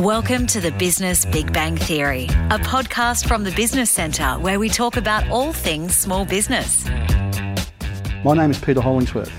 [0.00, 4.68] Welcome to the Business Big Bang Theory, a podcast from the Business Centre where we
[4.68, 6.88] talk about all things small business.
[8.24, 9.30] My name is Peter Hollingsworth.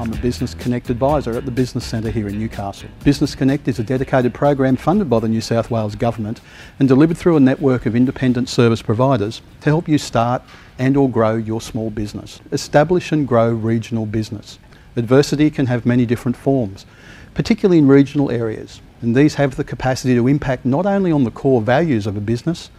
[0.00, 2.88] I'm a Business Connect advisor at the Business Centre here in Newcastle.
[3.04, 6.40] Business Connect is a dedicated program funded by the New South Wales Government
[6.80, 10.42] and delivered through a network of independent service providers to help you start
[10.80, 12.40] and or grow your small business.
[12.50, 14.58] Establish and grow regional business.
[14.96, 16.86] Adversity can have many different forms,
[17.34, 21.30] particularly in regional areas, and these have the capacity to impact not only on the
[21.30, 22.70] core values of a business,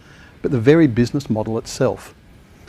[0.42, 2.14] but the very business model itself.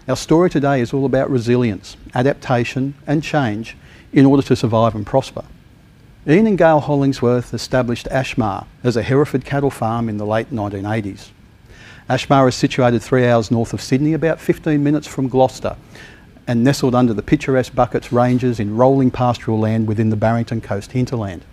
[0.08, 3.77] Our story today is all about resilience, adaptation, and change
[4.12, 5.44] in order to survive and prosper.
[6.27, 11.30] Ian and Gail Hollingsworth established Ashmar as a Hereford cattle farm in the late 1980s.
[12.09, 15.75] Ashmar is situated three hours north of Sydney, about 15 minutes from Gloucester,
[16.47, 20.91] and nestled under the picturesque Bucketts Ranges in rolling pastoral land within the Barrington Coast
[20.91, 21.45] hinterland.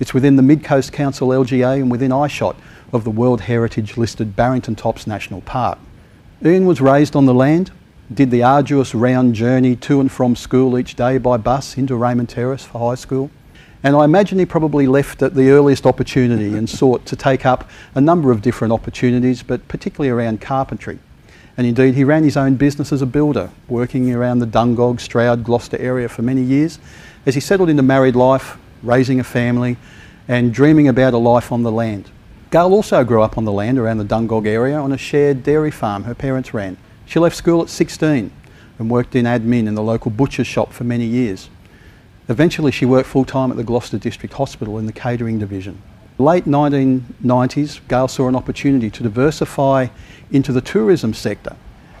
[0.00, 2.54] It's within the Mid Coast Council LGA and within eyeshot
[2.92, 5.78] of the World Heritage listed Barrington Tops National Park.
[6.44, 7.72] Ian was raised on the land,
[8.14, 12.28] did the arduous round journey to and from school each day by bus into Raymond
[12.28, 13.28] Terrace for high school.
[13.82, 17.68] And I imagine he probably left at the earliest opportunity and sought to take up
[17.96, 21.00] a number of different opportunities, but particularly around carpentry.
[21.56, 25.42] And indeed, he ran his own business as a builder, working around the Dungog, Stroud,
[25.42, 26.78] Gloucester area for many years
[27.26, 29.76] as he settled into married life, raising a family,
[30.26, 32.10] and dreaming about a life on the land.
[32.50, 35.70] Gail also grew up on the land around the Dungog area on a shared dairy
[35.70, 36.76] farm her parents ran.
[37.04, 38.30] She left school at 16
[38.78, 41.50] and worked in admin in the local butcher's shop for many years.
[42.28, 45.82] Eventually, she worked full time at the Gloucester District Hospital in the catering division.
[46.18, 49.88] Late 1990s, Gail saw an opportunity to diversify
[50.30, 51.56] into the tourism sector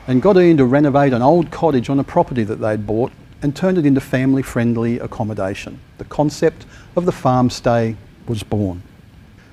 [0.06, 3.54] and got Ian to renovate an old cottage on a property that they'd bought and
[3.54, 5.78] turned it into family friendly accommodation.
[5.98, 8.82] The concept of the farm stay was born.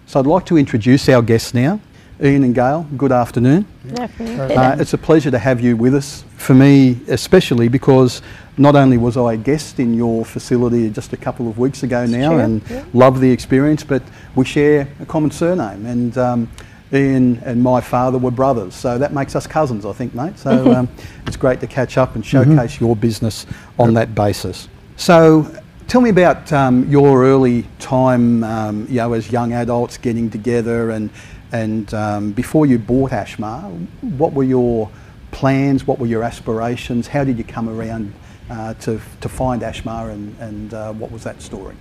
[0.08, 1.80] So I'd like to introduce our guests now.
[2.24, 3.66] Ian and Gail, good afternoon.
[3.84, 4.40] Good afternoon.
[4.40, 6.24] Uh, it's a pleasure to have you with us.
[6.38, 8.22] For me, especially because
[8.58, 12.06] not only was I a guest in your facility just a couple of weeks ago
[12.06, 12.86] now Sure, and yeah.
[12.94, 14.02] love the experience, but
[14.36, 15.86] we share a common surname.
[15.86, 16.50] And um,
[16.94, 20.38] Ian and my father were brothers, so that makes us cousins, I think, mate.
[20.38, 20.90] So um,
[21.26, 23.46] it's great to catch up and showcase your business
[23.80, 24.68] on that basis.
[24.96, 25.52] So
[25.88, 30.92] tell me about um, your early time, um, you know, as young adults getting together
[30.92, 31.10] and
[31.52, 33.62] and um, before you bought Ashmar,
[34.02, 34.90] what were your
[35.32, 35.88] plans?
[35.88, 37.08] What were your aspirations?
[37.08, 38.14] How did you come around
[38.50, 41.76] uh, to, to find Ashmar and, and uh, what was that story?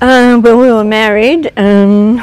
[0.00, 2.22] Um, well, we were married um,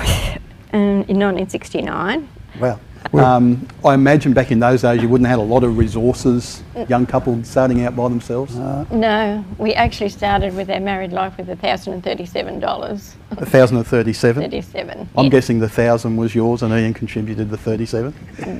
[0.73, 2.27] um, in 1969.
[2.59, 2.79] Well,
[3.13, 6.63] um, I imagine back in those days you wouldn't have had a lot of resources,
[6.87, 8.55] young couple starting out by themselves.
[8.55, 12.59] No, we actually started with our married life with $1,037.
[12.59, 13.15] dollars.
[13.29, 14.41] 1,037.
[14.41, 15.09] 37.
[15.15, 15.29] I'm yeah.
[15.29, 18.13] guessing the 1,000 was yours and Ian contributed the 37.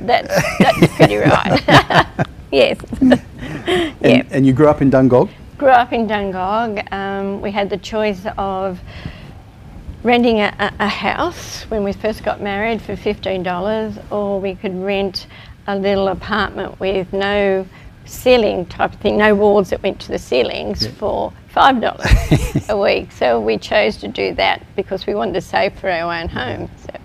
[0.05, 1.61] That's, that's pretty right.
[2.51, 2.79] yes.
[3.01, 3.21] And,
[4.01, 4.23] yeah.
[4.29, 5.29] and you grew up in Dungog?
[5.57, 6.91] Grew up in Dungog.
[6.91, 8.79] Um, we had the choice of
[10.03, 15.27] renting a, a, house when we first got married for $15 or we could rent
[15.67, 17.65] a little apartment with no
[18.05, 23.11] ceiling type of thing, no walls that went to the ceilings for $5 a week.
[23.13, 26.69] So we chose to do that because we wanted to save for our own home,
[26.85, 26.99] so,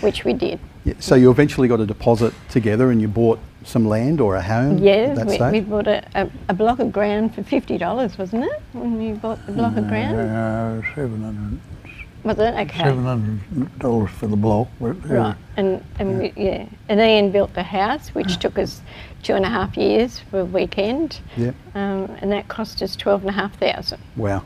[0.00, 0.60] which we did.
[0.84, 4.42] Yeah, so you eventually got a deposit together and you bought some land or a
[4.42, 8.62] home Yeah, we, we bought a, a, a block of ground for $50, wasn't it?
[8.72, 10.20] When we bought the block of ground?
[10.20, 11.60] Uh, seven hundred,
[12.24, 12.54] Was it?
[12.54, 12.78] Okay.
[12.78, 14.68] seven hundred dollars for the block.
[14.80, 18.80] but, Right, and, and we, yeah, and Ian built the house, which took us
[19.22, 21.52] two and a half years for a weekend, Yeah.
[21.74, 24.00] um, and that cost us twelve and a half thousand.
[24.16, 24.42] Wow.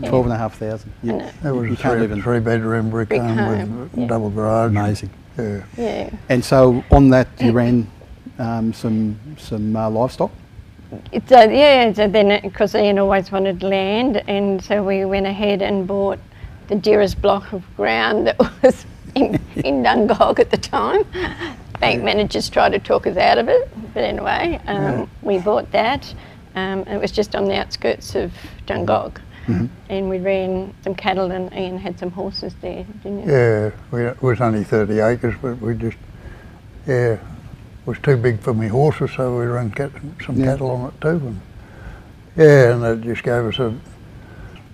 [0.00, 0.08] Yeah.
[0.08, 0.92] Twelve and a half thousand.
[1.02, 1.26] And Yeah.
[1.28, 3.80] it- That was You a can't three, live in- three bedroom brick, Brick home, home,
[3.82, 4.06] with yeah.
[4.08, 4.70] double garage.
[4.70, 5.10] Amazing.
[5.38, 5.62] Yeah.
[5.78, 7.86] Yeah, And so on that you ran
[8.40, 10.32] um, some some uh, livestock.
[11.12, 11.92] it's, uh, yeah.
[11.92, 16.18] So then, because Ian always wanted land, and so we went ahead and bought
[16.70, 21.02] the dearest block of ground that was in, in Dungog at the time.
[21.80, 26.14] Bank managers tried to talk us out of it, but anyway, um, we bought that.
[26.54, 28.32] Um, it was just on the outskirts of
[28.66, 29.20] Dungog.
[29.88, 33.32] And we ran some cattle and Ian had some horses there, didn't you?
[33.32, 35.96] Yeah, we, it was only 30 acres, but we just,
[36.86, 37.20] yeah, it
[37.84, 39.90] was too big for me horses, so we ran cat,
[40.24, 40.52] some Yeah.
[40.52, 41.08] cattle on it too.
[41.08, 41.40] And,
[42.36, 43.74] yeah, and that just gave us a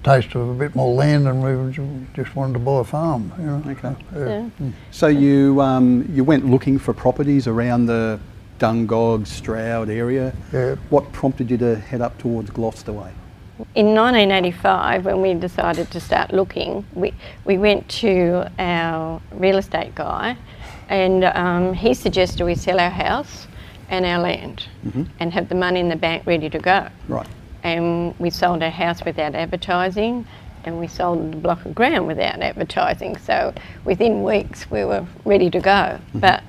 [0.07, 1.73] taste of a bit more land, and we
[2.15, 3.33] just wanted to buy a farm.
[3.39, 3.63] You know?
[3.67, 3.95] Okay.
[4.15, 4.49] Yeah.
[4.61, 4.71] Yeah.
[4.93, 8.21] So you um, you went looking for properties around the
[8.59, 10.33] Dungog, Stroud area.
[10.53, 10.77] Yeah.
[10.91, 13.13] What prompted you to head up towards Gloucester Way?
[13.75, 17.15] in 1985, when we decided to start looking, we,
[17.47, 20.37] we went to our real estate guy
[20.91, 23.47] and um, he suggested we sell our house
[23.89, 24.67] and our land
[25.21, 26.89] and have the money in the bank ready to go.
[27.09, 27.27] Right.
[27.67, 30.25] And we sold our house without advertising
[30.63, 33.17] and we sold a block of ground without advertising.
[33.17, 33.53] So
[33.85, 35.99] within weeks we were ready to go.
[36.15, 36.45] But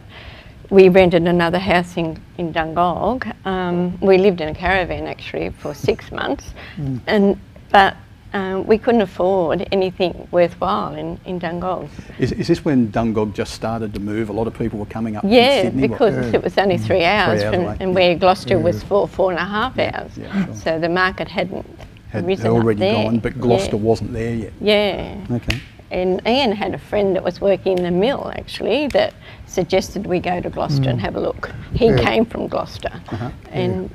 [0.69, 3.33] we rented another house in, in Dungog.
[3.47, 6.53] Um, we lived in a caravan actually for six months,
[7.07, 7.39] and
[7.71, 7.97] but
[8.37, 11.89] um, we couldn't afford anything worthwhile in, in Dungog.
[12.19, 14.29] Is, is this when Dungog just started to move?
[14.29, 15.87] A lot of people were coming up Yeah, Sydney.
[15.87, 17.95] what- because it was only three hours, hours from, away, and yeah.
[17.95, 20.11] where Gloucester was four, four and a half hours.
[20.17, 20.55] yeah, sure.
[20.55, 21.65] So the market hadn't
[22.11, 23.81] had risen already gone, but Gloucester Yeah.
[23.81, 24.53] wasn't there yet.
[24.61, 25.17] Yeah.
[25.31, 25.59] Okay.
[25.89, 29.13] And Ian had a friend that was working in the mill actually that
[29.47, 30.89] suggested we go to Gloucester Mm.
[30.91, 31.49] and have a look.
[31.73, 32.91] He came from Gloucester.
[33.09, 33.29] Uh-huh.
[33.51, 33.89] And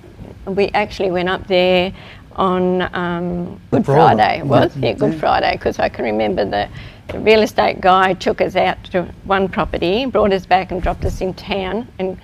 [0.47, 1.93] we actually went up there
[2.37, 4.17] on um, Good Friday.
[4.17, 4.77] Friday, it was?
[4.77, 6.69] Yeah, Good Friday, because I can remember the,
[7.09, 11.05] the real estate guy took us out to one property, brought us back and dropped
[11.05, 12.19] us in town and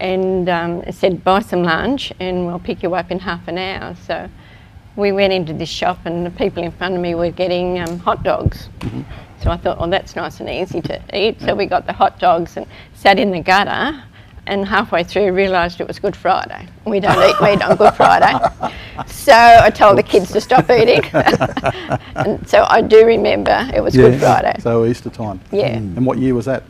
[0.00, 3.94] and um, said, buy some lunch and we'll pick you up in half an hour.
[4.06, 4.28] So
[4.96, 7.98] we went into this shop and the people in front of me were getting um,
[8.00, 8.68] hot dogs.
[9.40, 11.40] So I thought, well, that's nice and easy to eat.
[11.40, 14.02] So we got the hot dogs and sat in the gutter.
[14.46, 16.68] And halfway through, realised it was Good Friday.
[16.84, 18.32] We don't eat meat on Good Friday.
[19.06, 21.02] So I told the kids to stop eating.
[22.14, 24.56] and so I do remember it was Good Friday.
[24.60, 25.40] So Easter time.
[25.50, 25.68] Yeah.
[25.68, 26.62] And what year was that?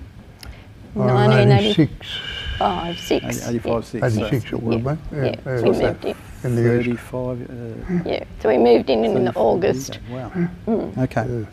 [0.94, 3.48] 1985, 86, 6.
[3.48, 4.04] 85, 6.
[4.04, 4.98] 86 it would have been.
[5.12, 5.36] Yeah, Yeah, yeah.
[5.44, 5.56] yeah.
[5.56, 5.92] we what's that?
[5.94, 6.16] moved in.
[6.44, 6.86] In the east.
[6.86, 7.50] 35.
[7.50, 9.98] Uh, Yeah, so we moved in in 34 August.
[10.08, 10.92] years ago.
[10.96, 11.02] Wow.
[11.04, 11.46] Okay.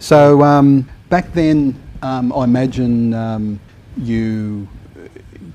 [0.00, 3.60] So um, back then, um, I imagine um,
[3.96, 4.66] you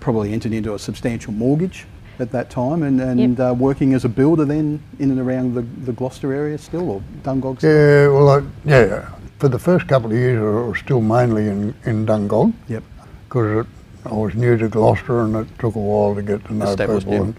[0.03, 1.85] probably entered into a substantial mortgage
[2.19, 5.61] at that time and, and uh, working as a builder then in and around the,
[5.85, 7.71] the Gloucester area still or Dungog still?
[7.71, 9.09] Yeah, well, I, yeah.
[9.39, 12.83] For the first couple of years, I was still mainly in, in Dungog Yep.
[13.27, 13.65] because
[14.05, 17.07] I was new to Gloucester and it took a while to get to know Established,
[17.07, 17.27] people.
[17.27, 17.33] yeah.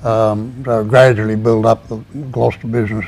[0.00, 1.96] And, um, so I gradually built up the
[2.32, 3.04] Gloucester business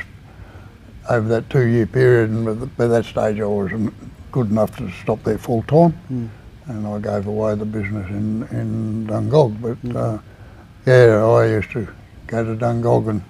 [1.08, 3.94] over that two-year period, and by, the, by that stage, I wasn't
[4.31, 6.26] good enough to stop there full time, Hmm.
[6.70, 9.61] And I gave away the business in in Dungog.
[9.61, 10.19] But uh,
[10.87, 11.88] yeah, I used to
[12.26, 13.22] go to Dungog and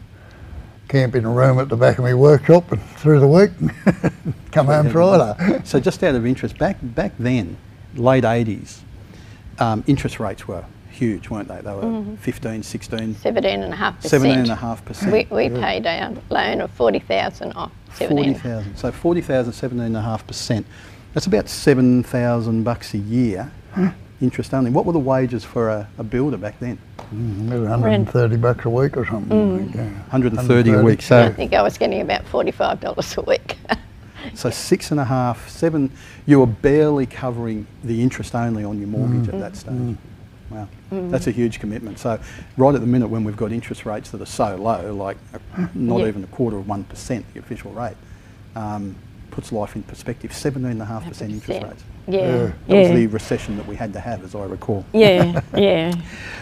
[0.88, 3.50] camp in a room at the back of my workshop and through the week,
[4.52, 5.60] come home Friday.
[5.64, 7.56] So just out of interest, back back then,
[7.94, 8.80] late 80s,
[9.58, 11.60] um, interest rates were huge, weren't they?
[11.62, 14.48] They were 15, 16, 17 and a half percent.
[14.48, 15.12] 17.5%.
[15.12, 18.34] We, we paid our loan of 40,000 off 17.
[18.34, 18.76] 40,000.
[18.76, 20.64] So 40,000, 17.5%.
[21.12, 23.88] That's about 7,000 bucks a year, hmm.
[24.20, 24.70] interest only.
[24.70, 26.76] What were the wages for a, a builder back then?
[26.98, 29.28] Hmm, maybe 130 bucks a week or something.
[29.36, 29.54] Hmm.
[29.54, 30.02] I think, yeah.
[30.10, 31.10] 130 a week.
[31.10, 33.56] I think I was getting about $45 a week.
[34.34, 35.90] so six and a half, seven,
[36.26, 39.96] you were barely covering the interest only on your mortgage at that stage.
[40.50, 42.00] Wow, that's a huge commitment.
[42.00, 42.18] So,
[42.56, 45.68] right at the minute when we've got interest rates that are so low, like a,
[45.74, 46.08] not Yeah.
[46.08, 47.96] even a quarter of 1%, the official rate,
[48.56, 48.96] um,
[49.30, 50.30] puts life in perspective.
[50.32, 51.84] 17.5% interest rates.
[52.08, 52.80] Yeah, That yeah.
[52.80, 54.84] was the recession that we had to have, as I recall.
[54.92, 55.92] yeah, yeah.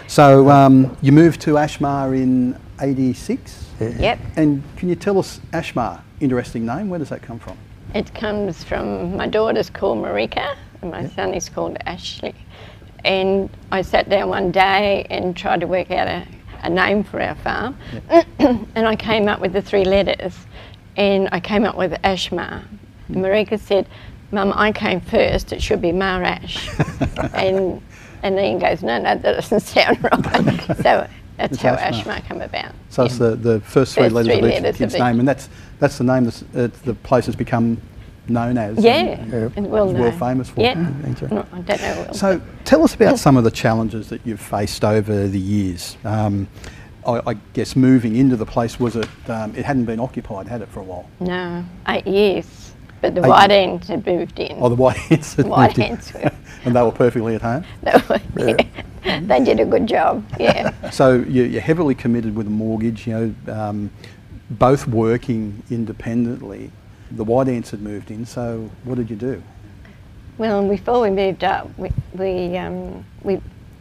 [0.07, 4.19] So um, you moved to Ashmar in '86, Yep.
[4.37, 6.03] and can you tell us Ashmar?
[6.21, 6.89] Interesting name.
[6.89, 7.57] Where does that come from?
[7.95, 12.35] It comes from my daughter's called Marika and my son is called Ashley.
[13.05, 16.27] And I sat down one day and tried to work out a,
[16.63, 17.77] a name for our farm.
[18.39, 20.35] and I came up with the three letters
[20.97, 22.63] and I came up with Ashmar.
[23.09, 23.89] And Marika said,
[24.31, 26.69] Mum, I came first, it should be Marash.
[27.35, 27.81] and
[28.23, 30.77] and Ian goes, No, no, that doesn't sound right.
[30.83, 32.21] so that's It's how Ashmar.
[32.27, 32.73] Came about.
[32.91, 35.19] So it's the, the first three First letters three of each letters kid's of name,
[35.21, 35.49] and that's
[35.79, 37.81] that's the name that's, uh, the place has become
[38.29, 38.77] known as.
[38.85, 39.49] Yeah, and- Yeah.
[39.57, 40.19] and well world known.
[40.19, 40.61] famous for.
[40.61, 41.29] Yeah, you.
[41.31, 42.05] no, I don't know.
[42.09, 42.15] Will.
[42.15, 45.97] So tell us about some of the challenges that you've faced over the years.
[46.05, 46.49] Um,
[47.07, 49.09] I, I guess moving into the place was it?
[49.29, 51.09] Um, it hadn't been occupied, had it for a while?
[51.21, 52.68] No, eight years.
[53.01, 54.57] But the white ants had moved in.
[54.61, 55.93] Oh, the White Ants had White moved in.
[55.93, 56.31] Ants were-
[56.65, 57.65] and they were perfectly at home.
[57.83, 58.57] They were-
[59.05, 59.21] yeah.
[59.21, 60.25] they did a good job.
[60.39, 60.73] Yeah.
[60.91, 63.13] So you- you're heavily committed with a mortgage, you
[63.47, 63.91] know, um,
[64.51, 66.71] both working independently.
[67.13, 69.43] The White Ants had moved in, so what did you do?
[70.37, 73.41] Well, before we moved up, we we, um, we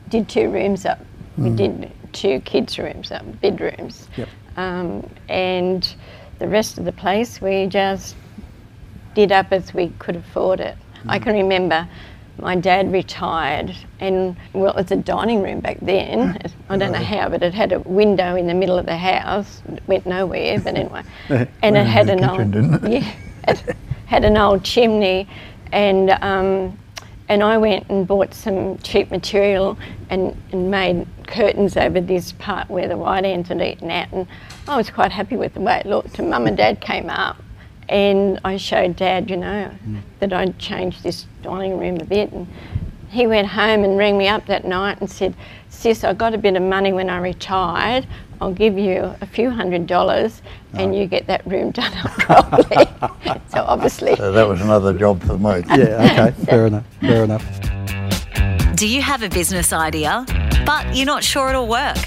[0.09, 0.99] did two rooms up.
[1.37, 4.07] We did two kids' rooms up, bedrooms.
[4.17, 4.27] Yep.
[4.55, 5.93] Um, and
[6.39, 8.15] the rest of the place we just
[9.17, 10.77] did up as we could afford it.
[11.07, 11.89] I can remember
[12.39, 16.39] my dad retired, and well, it was a dining room back then.
[16.69, 19.63] I don't know how, but it had a window in the middle of the house.
[19.73, 21.01] It went nowhere, but anyway.
[21.63, 22.91] And it had an kitchen, old it?
[22.91, 23.15] yeah,
[23.47, 25.27] it had an old chimney,
[25.71, 26.77] and um,
[27.27, 29.79] and I went and bought some cheap material
[30.11, 34.27] and, and made curtains over this part where the white ants had eaten out, and
[34.67, 36.19] I was quite happy with the way it looked.
[36.19, 37.41] And Mum and Dad came up,
[37.89, 39.71] and I showed Dad, you know,
[40.19, 42.47] that I'd changed this dining room a bit, and
[43.09, 45.35] he went home and rang me up that night and said,
[45.69, 48.07] "Sis, I got a bit of money when I retired."
[48.39, 50.41] I'll give you a few hundred dollars
[50.73, 50.99] and oh.
[50.99, 52.85] you get that room done up properly.
[53.49, 55.63] so obviously, So that was another job for me.
[55.67, 58.75] Yeah, okay, fair enough, fair enough.
[58.75, 60.25] Do you have a business idea,
[60.65, 61.97] but you're not sure it'll work?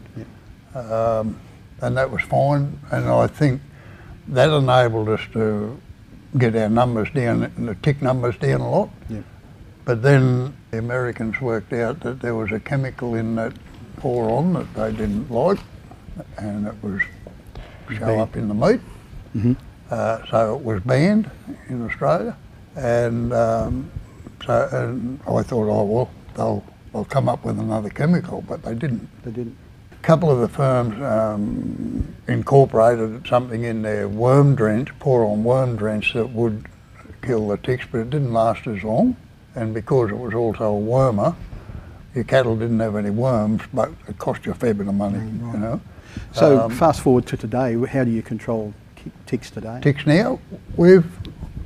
[0.73, 1.37] um,
[1.81, 2.79] and that was fine.
[2.91, 3.61] And I think
[4.29, 5.79] that enabled us to
[6.37, 8.89] get our numbers down, the tick numbers down a lot.
[9.09, 9.23] Yep.
[9.85, 13.53] But then the Americans worked out that there was a chemical in that
[13.97, 15.59] pour on that they didn't like,
[16.37, 17.01] and it was
[17.89, 18.21] show Banned.
[18.21, 18.81] up in the meat.
[19.89, 21.29] Uh, so it was banned
[21.69, 22.37] in Australia,
[22.75, 23.91] and um,
[24.45, 28.75] so and I thought, oh well, they'll they'll come up with another chemical, but they
[28.75, 29.09] didn't.
[29.23, 29.57] They didn't.
[29.91, 35.75] A couple of the firms um, incorporated something in their worm drench, pour on worm
[35.75, 36.67] drench that would
[37.21, 39.17] kill the ticks, but it didn't last as long.
[39.55, 41.35] And because it was also a wormer,
[42.15, 45.19] your cattle didn't have any worms, but it cost you a fair bit of money,
[45.19, 45.81] you know.
[46.31, 48.73] So Um, fast forward to today, how do you control
[49.25, 49.79] ticks today?
[49.81, 50.39] Ticks now,
[50.75, 51.05] we've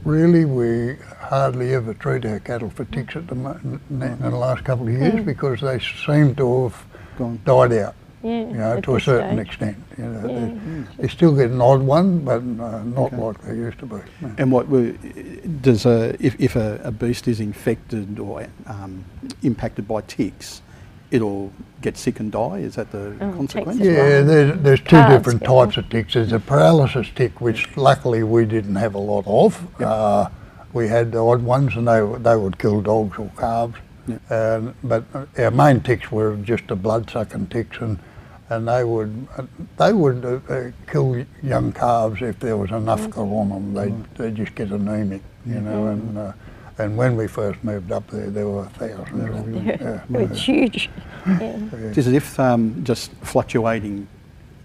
[0.03, 3.79] really, we hardly ever treat our cattle for ticks at the in
[4.19, 6.85] the last couple of years because they seem to have
[7.17, 7.39] Gone.
[7.45, 7.95] died out.
[8.23, 9.47] Yeah, you know, to a certain stage.
[9.47, 9.77] extent.
[9.97, 10.85] You know, Yeah.
[10.97, 13.17] they, they still get an odd one, but uh, not Okay.
[13.17, 13.97] like they used to be.
[14.21, 14.31] No.
[14.37, 14.93] And what were-
[15.61, 19.03] does a if, if a, a beast is infected or um,
[19.43, 20.61] impacted by ticks,
[21.11, 21.51] it'll
[21.81, 22.59] get sick and die?
[22.59, 23.79] Is that the Oh, consequence?
[23.79, 24.25] Yeah, well.
[24.25, 26.13] there's, there's two Cards different get types of ticks.
[26.13, 29.81] There's a paralysis tick, which luckily we didn't have a lot of.
[29.81, 30.29] Uh,
[30.71, 33.75] we had the odd ones, and they they would kill dogs or calves.
[34.07, 34.21] Yep.
[34.31, 35.03] And, but
[35.37, 37.99] our main ticks were just the blood-sucking ticks, and
[38.55, 39.43] and they would uh,
[39.77, 43.73] they would uh, uh, kill young calves if there was enough go on them.
[43.73, 43.93] They
[44.23, 45.87] they just get anemic, you know.
[45.87, 46.33] And uh,
[46.77, 49.65] and when we first moved up there, there were thousands of them.
[49.65, 50.89] Yeah, It's huge.
[51.27, 51.57] Yeah.
[51.73, 54.07] It's as if um, just fluctuating,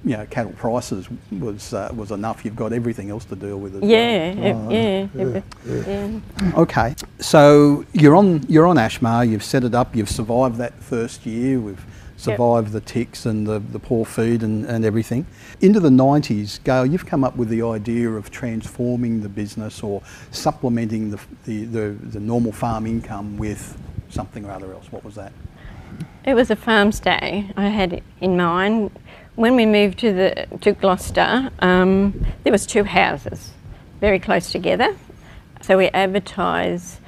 [0.05, 2.45] you know, cattle prices was uh, was enough.
[2.45, 3.77] You've got everything else to deal with.
[3.77, 3.91] As well.
[3.91, 5.43] Yeah, Oh, yeah, yeah,
[5.87, 6.61] yeah.
[6.63, 9.25] Okay, so you're on you're on Ashmar.
[9.25, 9.95] You've set it up.
[9.97, 11.61] You've survived that first year.
[11.61, 11.85] We've
[12.19, 15.25] survived the ticks and the, the poor feed and, and everything.
[15.61, 20.03] Into the 90s, Gail, you've come up with the idea of transforming the business or
[20.33, 24.91] supplementing the, the, the, the normal farm income with something or other else.
[24.91, 25.33] What was that?
[26.25, 28.91] It was a farm stay I had in mind.
[29.37, 33.53] When we moved to the to Gloucester, um, there was two houses,
[34.01, 34.97] very close together.
[35.61, 37.01] So we advertise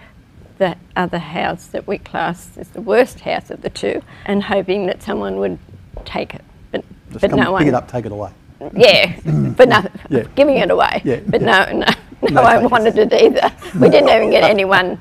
[0.61, 4.87] the other house that we class as the worst house of the two, and hoping
[4.87, 5.59] that someone would
[6.05, 6.45] take it.
[6.71, 7.67] But, Just but no pick one.
[7.67, 8.31] it up, take it away.
[8.76, 9.57] Yeah, mm.
[9.57, 10.25] but no, Yeah.
[10.37, 11.00] giving it away.
[11.02, 11.87] Yeah, But no, no,
[12.21, 13.50] no, No one wanted it either.
[13.81, 15.00] We didn't even get anyone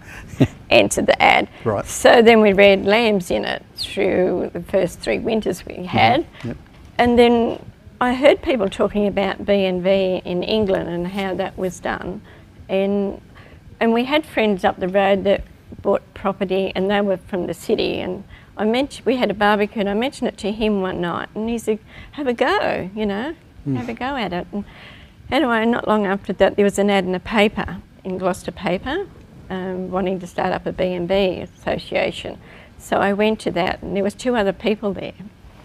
[0.70, 1.50] enter the ad.
[1.66, 1.86] Right.
[1.86, 5.84] So then we read lambs in it through the first three winters we mm-hmm.
[5.84, 6.58] had, Yep.
[6.98, 7.60] and then
[8.00, 12.22] I heard people talking about B and B in England and how that was done,
[12.70, 13.20] and
[13.80, 15.44] and we had friends up the road that
[15.82, 18.24] bought property and they were from the city and.
[18.58, 21.48] I mentioned we had a barbecue and I mentioned it to him one night and
[21.50, 21.80] he said,
[22.12, 23.34] "Have a go, you know,
[23.74, 24.66] have a go at it." And
[25.32, 29.08] anyway, not long after that, there was an ad in a paper in Gloucester paper
[29.50, 32.38] um, wanting to start up a B&B association.
[32.78, 35.14] So I went to that and there was two other people there.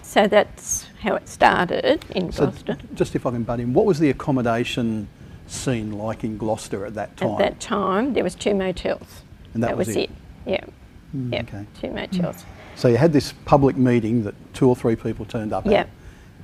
[0.02, 2.76] So that's how it started in So, Gloucester.
[2.94, 5.08] just if I can butt in, what was the accommodation
[5.46, 7.32] scene like in Gloucester at that time?
[7.32, 9.22] At that time, there was two motels.
[9.52, 10.10] And that was it?
[10.46, 10.64] Yeah.
[11.12, 11.42] yeah.
[11.42, 11.66] okay.
[11.80, 12.44] Two motels.
[12.76, 15.86] So you had this public meeting that two or three people turned up Yep.
[15.86, 15.88] at.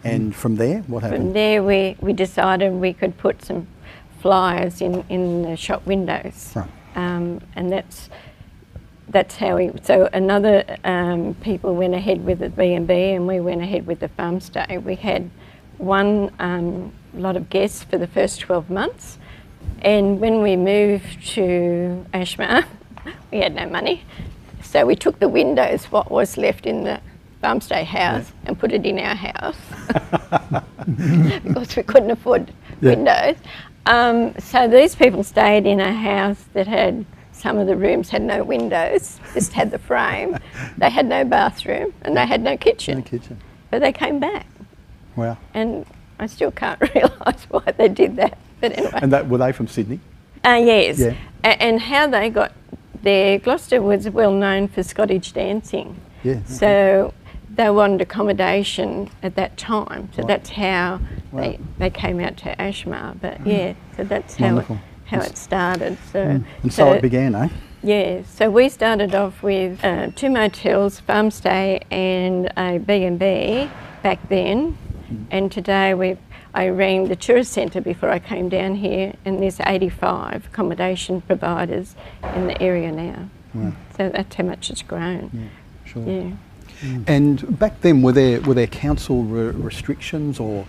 [0.03, 1.25] And from there, what happened?
[1.25, 3.67] From there, we, we decided we could put some
[4.21, 6.53] flyers in, in the shop windows.
[6.55, 6.69] Right.
[6.95, 8.09] Um, and that's
[9.09, 9.73] that's how we.
[9.83, 13.87] So another um, people went ahead with the B and B, and we went ahead
[13.87, 14.79] with the farm stay.
[14.79, 15.31] We had
[15.81, 19.19] one um, lot of guests for the first twelve months,
[19.83, 22.65] and when we moved to Ashmar,
[23.33, 24.05] we had no money,
[24.63, 27.01] so we took the windows, what was left in the
[27.41, 29.57] farm stay house, and put it in our house
[31.45, 32.91] because we couldn't afford Yeah.
[32.91, 33.37] windows.
[33.87, 38.23] Um, so these people stayed in a house that had some of the rooms had
[38.23, 40.37] no windows, just had the frame.
[40.77, 43.01] they had no bathroom and they had no kitchen.
[43.03, 43.39] The kitchen.
[43.71, 44.47] But they came back,
[45.17, 45.37] Wow.
[45.55, 45.85] and
[46.19, 48.39] I still can't realise why they did that.
[48.61, 50.01] But anyway, And that were they from Sydney?
[50.45, 50.99] uh, yes.
[50.99, 51.15] Yeah.
[51.45, 52.53] A- and how they got
[53.03, 55.97] there, Gloucester was well known for Scottish dancing.
[56.23, 56.43] Yeah.
[56.45, 57.15] So
[57.55, 60.11] they wanted accommodation at that time.
[60.15, 60.29] So Right.
[60.29, 61.01] that's how
[61.33, 61.41] Wow.
[61.43, 63.15] they, they came out to Ashmar.
[63.21, 64.67] But yeah, so that's how it,
[65.07, 65.97] how it started.
[66.13, 66.21] So,
[66.63, 67.49] And so, it began, eh?
[67.83, 73.71] yeah, so we started off with uh, two motels, farm stay, and a B&B
[74.03, 74.77] back then.
[75.31, 76.17] And today we
[76.53, 81.95] I rang the tourist centre before I came down here, and there's 85 accommodation providers
[82.35, 83.29] in the area now.
[83.55, 83.73] Wow.
[83.97, 85.31] So that's how much it's grown.
[85.33, 86.05] Yeah, Sure.
[86.09, 86.33] Yeah.
[87.07, 90.67] And back then, were there were there council re- restrictions, or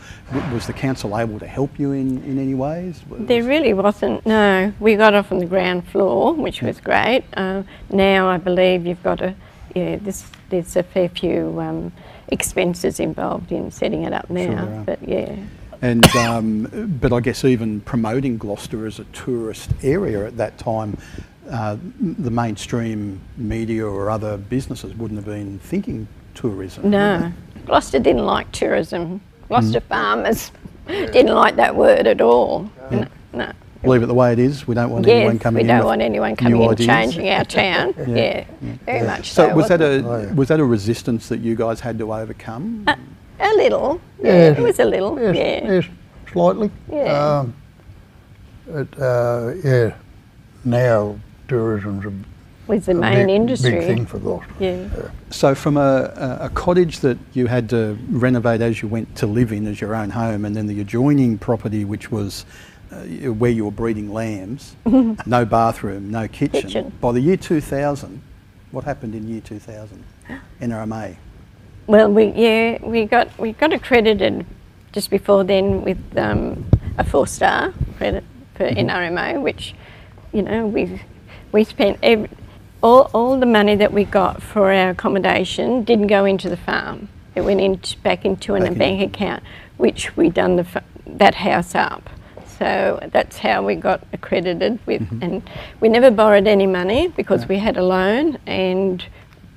[0.53, 3.01] was the council able to help you in, in any ways?
[3.09, 4.25] Was- There really wasn't.
[4.25, 7.23] No, we got off on the ground floor, which was great.
[7.33, 9.35] Uh, now I believe you've got a
[9.73, 9.95] yeah.
[9.95, 11.93] This there's a fair few um,
[12.31, 14.65] expenses involved in setting it up now.
[14.65, 15.35] there but yeah,
[15.81, 20.97] And um, but I guess even promoting Gloucester as a tourist area at that time,
[21.49, 26.89] uh, the mainstream media or other businesses wouldn't have been thinking tourism.
[26.89, 27.31] no,
[27.65, 29.19] Gloucester didn't like tourism.
[29.47, 29.89] Gloucester Mm.
[29.89, 30.51] farmers
[30.87, 32.69] didn't like that word at all.
[32.89, 33.51] No, no.
[33.83, 33.89] They?
[33.89, 34.67] Leave it the way it is.
[34.67, 35.67] We don't want anyone coming in.
[35.67, 36.85] we don't with want anyone coming in ideas.
[36.87, 37.93] changing our town.
[38.07, 38.45] yeah.
[38.85, 39.49] very much so.
[39.49, 40.33] So was that a Oh, yeah.
[40.33, 42.85] was that a resistance that you guys had to overcome?
[42.87, 42.97] it?
[43.39, 43.99] a little?
[44.21, 44.57] Yeah, Yes.
[44.59, 45.19] it was a little.
[45.19, 45.71] Yes, yeah.
[45.73, 45.85] yes,
[46.31, 46.69] slightly.
[46.91, 47.39] Yeah.
[47.39, 47.53] Um,
[48.67, 49.95] but uh, yeah,
[50.63, 52.13] now tourism's a,
[52.67, 53.71] was the a main big, industry.
[53.71, 54.53] big thing for Gloucester.
[54.59, 54.87] Yeah.
[55.31, 59.25] So, from a, a, a cottage that you had to renovate as you went to
[59.27, 62.45] live in as your own home, and then the adjoining property, which was
[62.91, 66.61] uh, where you were breeding lambs, no bathroom, no kitchen.
[66.61, 66.93] Kitchen.
[66.99, 68.21] By the year 2000,
[68.71, 70.03] what happened in year 2000?
[70.61, 71.15] NRMA.
[71.87, 74.45] Well, we yeah we got we got accredited
[74.91, 76.65] just before then with um,
[76.97, 78.23] a four star credit
[78.55, 79.73] for NRMA, which
[80.31, 81.01] you know we
[81.51, 82.29] we spent ev
[82.81, 87.09] all all the money that we got for our accommodation didn't go into the farm.
[87.35, 88.79] It went in back into an, Back a in.
[88.79, 89.43] bank account,
[89.77, 92.09] which we done the that house up.
[92.61, 95.41] So that's how we got accredited with, and
[95.79, 99.03] we never borrowed any money because we had a loan and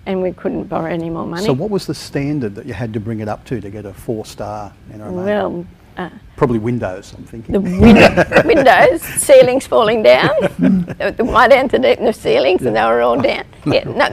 [0.06, 1.44] and we couldn't borrow any more money.
[1.44, 3.84] So, what was the standard that you had to bring it up to to get
[3.84, 5.12] a four star NRMA?
[5.12, 5.66] Well,
[5.98, 7.52] uh, Probably windows, I'm thinking.
[7.52, 12.84] the window, windows, ceilings falling down, the, the mud entered in the ceilings and they
[12.84, 13.44] were all down.
[13.66, 14.08] Yeah, no,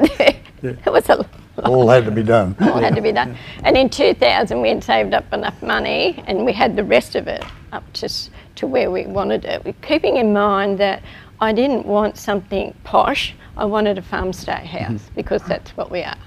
[0.63, 1.25] it was a
[1.63, 2.55] All had to be done.
[2.61, 3.37] All had to be done.
[3.63, 7.27] And in 2000, we had saved up enough money and we had the rest of
[7.27, 8.09] it up to,
[8.55, 9.75] to where we wanted it.
[9.81, 11.03] Keeping in mind that
[11.39, 16.03] I didn't want something posh, I wanted a farm stay house because that's what we
[16.03, 16.17] are.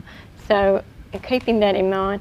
[0.46, 0.84] So,
[1.22, 2.20] keeping that in mind,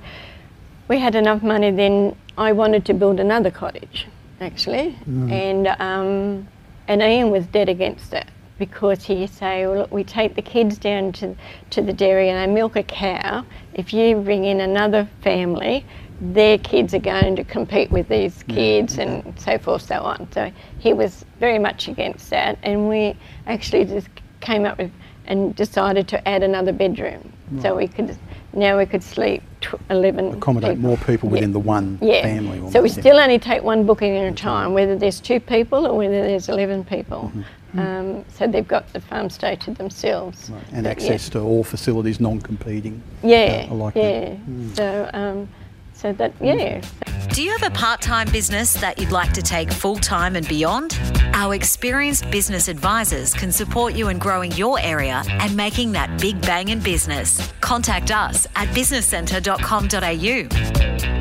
[0.87, 4.07] we had enough money then I wanted to build another cottage
[4.41, 4.95] actually
[5.31, 6.47] and um,
[6.87, 10.77] and Ian was dead against it because he say, well, look, we take the kids
[10.77, 11.35] down to,
[11.71, 13.45] to the dairy and they milk a cow.
[13.73, 15.85] If you bring in another family,
[16.21, 19.37] their kids are going to compete with these kids and mm-hmm.
[19.37, 20.31] so forth, so on.
[20.31, 24.07] So he was very much against that, and we actually just
[24.39, 24.91] came up with
[25.25, 28.17] and decided to add another bedroom so we could
[28.53, 30.81] now we could sleep tw- 11 Accommodate people.
[30.89, 31.53] more people within Yeah.
[31.53, 32.21] the one Yeah.
[32.21, 32.71] family.
[32.71, 33.01] So we yeah.
[33.01, 36.49] still only take one booking at a time, whether there's two people or whether there's
[36.49, 37.31] 11 people.
[37.35, 37.41] Mm-hmm.
[37.77, 40.49] Um, so they've got the farm stay to themselves.
[40.49, 43.01] Right, and But access to all facilities, non-competing.
[43.23, 44.35] Yeah, Uh, like yeah.
[44.47, 44.75] Mm.
[44.75, 45.47] So, um,
[45.93, 46.81] so that yeah.
[47.29, 50.47] Do you have a part time business that you'd like to take full time and
[50.47, 50.97] beyond?
[51.33, 56.39] Our experienced business advisors can support you in growing your area and making that big
[56.41, 57.51] bang in business.
[57.61, 61.12] Contact us at businesscentre.com.au.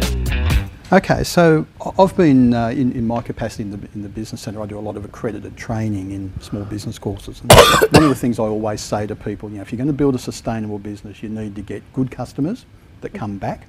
[0.92, 1.64] Okay, so
[1.98, 4.60] I've been uh, in, in my capacity in the, in the business centre.
[4.60, 7.40] I do a lot of accredited training in small business courses.
[7.40, 7.50] And
[7.92, 9.94] one of the things I always say to people, you know, if you're going to
[9.94, 12.66] build a sustainable business, you need to get good customers
[13.00, 13.68] that come back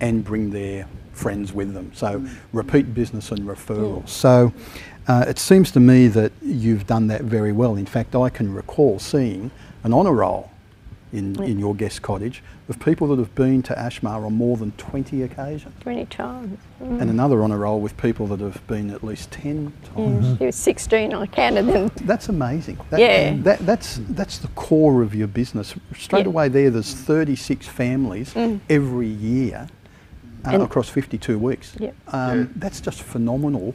[0.00, 1.90] and bring their friends with them.
[1.96, 4.08] So repeat business and referrals.
[4.08, 4.52] So
[5.08, 7.74] uh, it seems to me that you've done that very well.
[7.74, 9.50] In fact, I can recall seeing
[9.82, 10.51] an honour roll
[11.12, 14.72] in, in your guest cottage of people that have been to Ashmar on more than
[14.72, 16.58] 20 occasions Many times.
[16.80, 20.26] and another honour roll with people that have been at least 10 times.
[20.26, 21.90] Yeah, There was 16, I counted them.
[22.04, 22.78] That's amazing.
[22.90, 23.36] That, Yeah.
[23.38, 25.74] That, that's, that's the core of your business.
[25.96, 26.24] Straight Yeah.
[26.24, 26.28] Mm.
[26.28, 28.34] away there, there's 36 families
[28.70, 29.68] every year
[30.46, 31.74] uh, across 52 weeks.
[31.78, 31.94] Yep.
[32.08, 32.46] Um, Yeah.
[32.56, 33.74] That's just phenomenal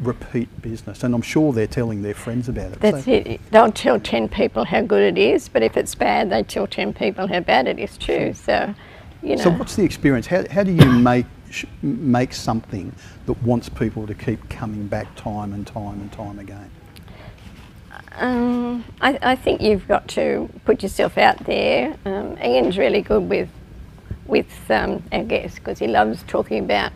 [0.00, 1.04] repeat business.
[1.04, 2.80] And I'm sure they're telling their friends about it.
[2.80, 3.40] That's So- it.
[3.50, 6.92] They'll tell 10 people how good it is, but if it's bad, they tell 10
[6.92, 8.32] people how bad it is too.
[8.34, 8.74] So,
[9.22, 9.42] you know.
[9.42, 10.26] So what's the experience?
[10.26, 11.26] How, how do you make
[11.80, 12.92] make something
[13.24, 16.70] that wants people to keep coming back time and time and time again?
[18.18, 21.96] Um, I, I think you've got to put yourself out there.
[22.04, 23.48] Um, Ian's really good with
[24.26, 26.92] with um, our guests because he loves talking about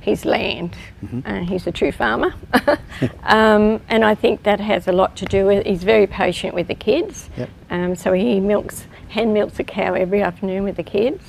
[0.00, 0.76] his land.
[1.24, 2.34] Uh, he's a true farmer,
[3.24, 5.66] um, and I think that has a lot to do with.
[5.66, 7.48] He's very patient with the kids, Yep.
[7.70, 11.22] um, so he milks hand milks a cow every afternoon with the kids.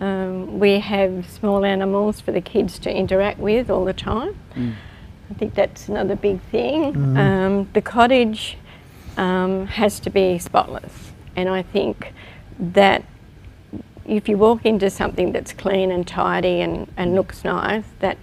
[0.00, 4.38] Um, we have small animals for the kids to interact with all the time.
[5.30, 7.16] I think that's another big thing.
[7.16, 8.56] Um, the cottage
[9.16, 12.12] um, has to be spotless, and I think
[12.58, 13.04] that
[14.08, 18.16] if you walk into something that's clean and tidy and, and looks nice, that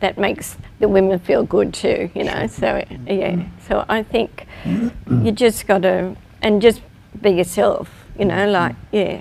[0.00, 2.46] that makes the women feel good too, you know.
[2.46, 6.80] So yeah, so I think you just got to and just
[7.20, 8.48] be yourself, you know.
[8.48, 9.20] Like yeah,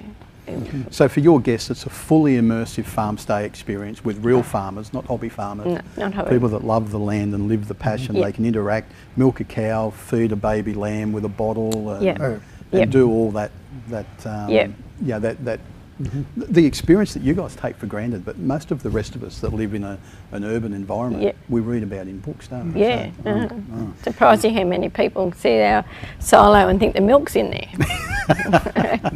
[0.89, 5.05] So for your guests, it's a fully immersive farm stay experience with real farmers, not
[5.05, 5.67] hobby farmers.
[5.67, 6.31] No, not hobby.
[6.31, 8.15] People that love the land and live the passion.
[8.15, 8.25] Yeah.
[8.25, 12.17] They can interact, milk a cow, feed a baby lamb with a bottle, and, Yeah.
[12.19, 12.39] Oh.
[12.71, 12.89] and Yep.
[12.89, 13.51] do all that.
[13.89, 14.71] That um, Yep.
[15.03, 15.60] yeah, that that.
[16.38, 19.40] The experience that you guys take for granted, but most of the rest of us
[19.40, 19.98] that live in a,
[20.32, 21.36] an urban environment, Yep.
[21.50, 22.82] we read about in books, don't we?
[22.82, 23.12] yeah.
[23.24, 23.94] So, uh, oh.
[24.04, 25.86] Surprising how many people see our
[26.20, 27.70] silo and think the milk's in there.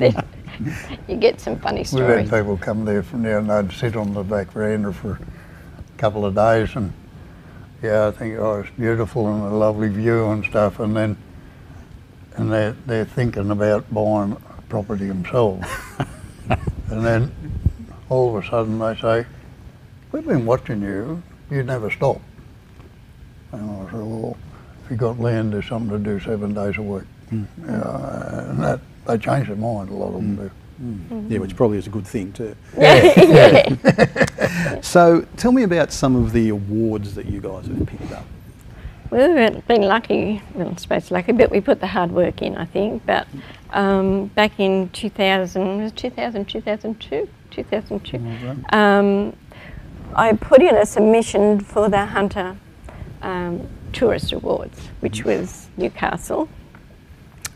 [1.07, 1.93] you get some funny stories.
[2.07, 2.29] We've stories.
[2.29, 5.97] had people come there from there and they'd sit on the back veranda for a
[5.97, 6.93] couple of days and
[7.83, 11.17] yeah, I think oh it's beautiful and a lovely view and stuff and then
[12.35, 14.37] and they're they're thinking about buying
[14.69, 15.67] property themselves.
[16.49, 17.31] and then
[18.09, 19.25] all of a sudden they say,
[20.11, 22.21] We've been watching you, you never stop.
[23.51, 24.37] And I said, Well,
[24.83, 27.03] if you got land there's something to do seven days a week.
[27.31, 27.47] Mm.
[27.65, 30.41] Yeah, and that they change their mind a lot of them mm.
[30.41, 30.51] do.
[30.81, 31.31] Mm.
[31.31, 32.55] Yeah, which probably is a good thing too.
[32.77, 33.75] yeah.
[34.81, 38.25] So tell me about some of the awards that you guys have picked up.
[39.11, 42.57] We've been- been lucky, well, I suppose lucky, but we put the hard work in,
[42.57, 43.05] I think.
[43.05, 43.27] But
[43.71, 47.29] um, back in 2000, was it 2000, 2002?
[47.51, 48.17] 2002.
[48.75, 49.33] Um,
[50.15, 52.57] I put in a submission for the Hunter
[53.21, 56.49] um, Tourist Awards, which was Newcastle.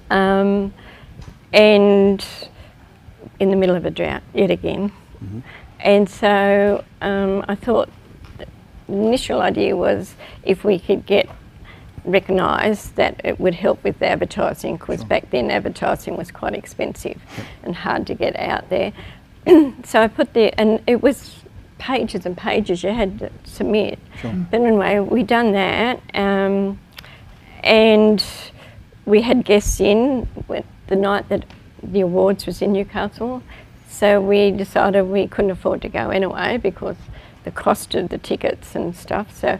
[0.09, 0.73] Um,
[1.51, 2.25] and
[3.39, 4.91] in the middle of a drought yet again.
[5.79, 7.89] And so um, I thought
[8.91, 11.29] initial idea was if we could get
[12.05, 17.21] recognised that it would help with advertising because back then advertising was quite expensive
[17.63, 18.93] and hard to get out there.
[19.83, 21.43] so I put there, and it was
[21.77, 23.99] pages and pages you had to submit.
[24.21, 24.33] Sure.
[24.51, 26.79] But anyway, we done that, um,
[27.63, 28.23] and
[29.05, 30.27] we had guests in
[30.87, 31.45] the night that
[31.81, 33.41] the awards was in Newcastle.
[33.89, 36.95] So we decided we couldn't afford to go anyway because
[37.43, 39.35] the cost of the tickets and stuff.
[39.35, 39.59] So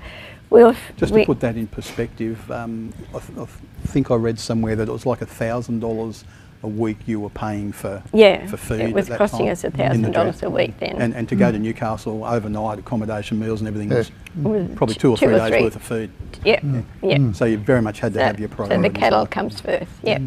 [0.50, 3.46] We'll, Just we, to put that in perspective, um, I, th- I
[3.86, 6.24] think I read somewhere that it was like a thousand dollars
[6.63, 8.82] a week you were paying for Yeah, for food.
[8.82, 11.02] it was costing time us in the $1,000 a week then.
[11.02, 11.62] And, and to go to mm.
[11.62, 14.76] Newcastle overnight, accommodation, meals, and everything was was mm.
[14.76, 15.63] probably two or three days three.
[15.63, 16.12] worth of food.
[16.44, 16.84] Yep, mm.
[17.02, 17.36] yep.
[17.36, 18.92] So you very much had to So, have your so priorities.
[18.92, 19.92] the cattle comes first.
[20.04, 20.22] Yep.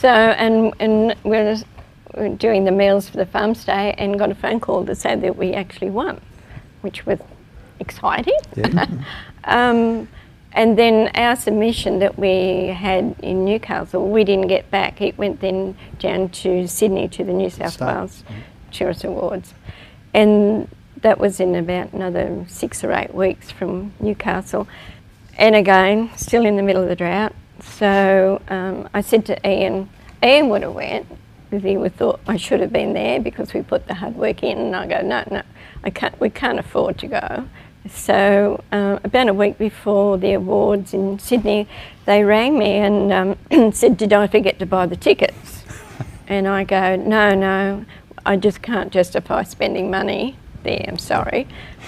[0.00, 1.56] So and and we're,
[2.14, 5.16] we're doing the meals for the farm stay and got a phone call to say
[5.16, 6.20] that we actually won,
[6.86, 7.18] which was
[7.80, 8.38] exciting.
[8.54, 8.86] Yeah.
[9.48, 10.08] Um,
[10.50, 15.00] and then our submission that we had in Newcastle, we didn't get back.
[15.00, 17.86] It went then down to Sydney to the New South State.
[17.86, 18.24] Wales
[18.72, 19.54] Tourist Awards.
[20.12, 20.68] And
[21.02, 24.66] that was in about another six or eight weeks from Newcastle.
[25.38, 27.34] And again, still in the middle of the drought.
[27.60, 29.88] So um, I said to Ian,
[30.24, 31.06] Ian would have went
[31.50, 34.42] because he would thought I should have been there because we put the hard work
[34.42, 34.58] in.
[34.58, 35.42] And I go, no, no,
[35.86, 37.48] I can't, we can't afford to go.
[37.88, 41.68] So uh, about a week before the awards in Sydney,
[42.06, 45.62] they rang me and um, said, did I forget to buy the tickets?
[46.28, 47.84] And I go, no, no,
[48.26, 51.46] I just can't justify spending money there, I'm sorry.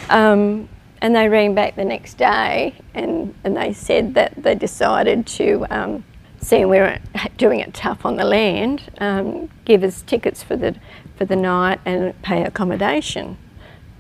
[0.08, 0.68] Um,
[1.02, 5.66] and they rang back the next day and, and they said that they decided to,
[5.70, 6.04] um,
[6.40, 7.00] seeing we were
[7.36, 10.76] doing it tough on the land, um, give us tickets for the,
[11.16, 13.36] for the night and pay accommodation.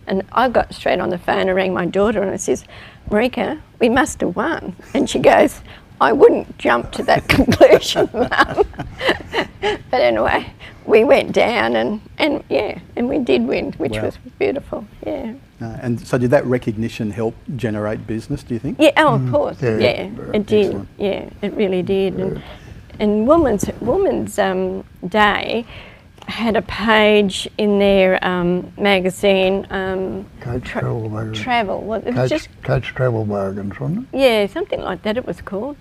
[0.08, 2.64] And I got straight on the phone and rang my daughter and I says,
[3.10, 4.74] Marika, we must have won.
[4.94, 5.60] And she goes,
[6.00, 8.28] I wouldn't jump to that conclusion, Mum.
[9.60, 10.50] but anyway,
[10.86, 14.04] we went down and, and yeah, and we did win, which Wow.
[14.06, 14.86] was beautiful.
[15.06, 15.34] Yeah.
[15.60, 18.78] Uh, and so did that recognition help generate business, do you think?
[18.80, 19.60] Yeah, oh, of course.
[19.60, 20.66] Yeah, Yeah, very it did.
[20.66, 20.88] excellent.
[20.98, 22.14] Yeah, it really did.
[22.14, 22.42] And,
[22.98, 25.66] and Women's, Women's um, Day
[26.28, 31.32] had a page in their um, magazine, um, Coach tra- Travel.
[31.34, 31.80] Travel.
[31.80, 34.18] Well, it was Coach, just Coach Travel Bargains, wasn't it?
[34.18, 35.76] Yeah, something like that it was called.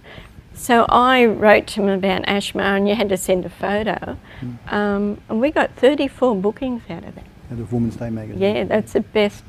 [0.53, 4.17] So I wrote to him about Ashmar and you had to send a photo.
[4.39, 4.53] Hmm.
[4.73, 7.25] Um, and we got 34 bookings out of that.
[7.51, 8.41] Out of Women's Day magazine?
[8.41, 9.43] Yeah, that's the best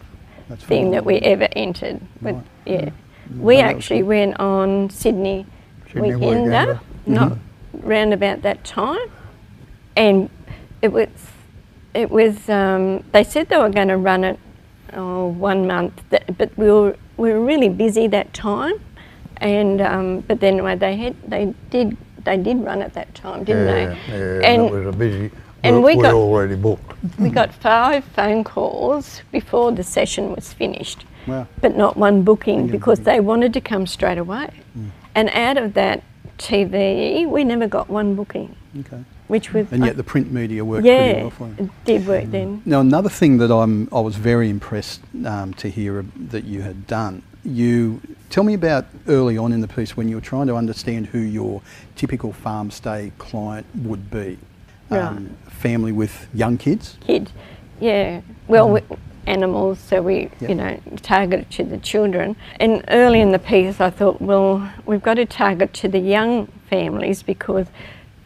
[0.48, 2.00] That's thing that we ever entered.
[2.20, 2.44] But Right.
[2.66, 2.90] yeah,
[3.38, 5.46] we Oh, actually went on Sydney,
[5.92, 6.80] Sydney Weekender, Weekender.
[7.06, 7.38] not
[7.72, 9.08] round about that time.
[9.96, 10.28] And
[10.82, 11.08] it was,
[11.94, 14.38] it was um, they said they were going to run it
[14.94, 18.80] oh, one month, that, but we were, we were really busy that time.
[19.40, 23.44] And um, but then anyway, they had they did they did run at that time,
[23.44, 23.82] didn't yeah, they?
[23.82, 25.30] Yeah, and, and it was a busy.
[25.62, 26.92] and we, we got- already booked.
[27.18, 31.46] we got five phone calls before the session was finished, Wow.
[31.60, 34.50] but not one booking Didn't get a because they wanted to come straight away.
[34.76, 34.90] Mm.
[35.14, 36.02] And out of that
[36.38, 39.04] TV, we never got one booking, Okay.
[39.28, 42.24] Which was And yet the print media worked pretty yeah, well for it did work
[42.26, 42.62] then.
[42.64, 46.86] Now, another thing that I'm, I was very impressed um, to hear that you had
[46.86, 50.56] done, you tell me about early on in the piece when you were trying to
[50.56, 51.62] understand who your
[51.94, 54.38] typical farm stay client would be.
[54.90, 56.96] Um, family with young kids.
[57.06, 57.30] Kid,
[57.78, 58.22] yeah.
[58.46, 58.80] Well, we,
[59.26, 60.48] animals, so we, Yeah.
[60.48, 62.36] you know, targeted to the children.
[62.58, 66.46] And early in the piece, I thought, well, we've got to target to the young
[66.70, 67.66] families because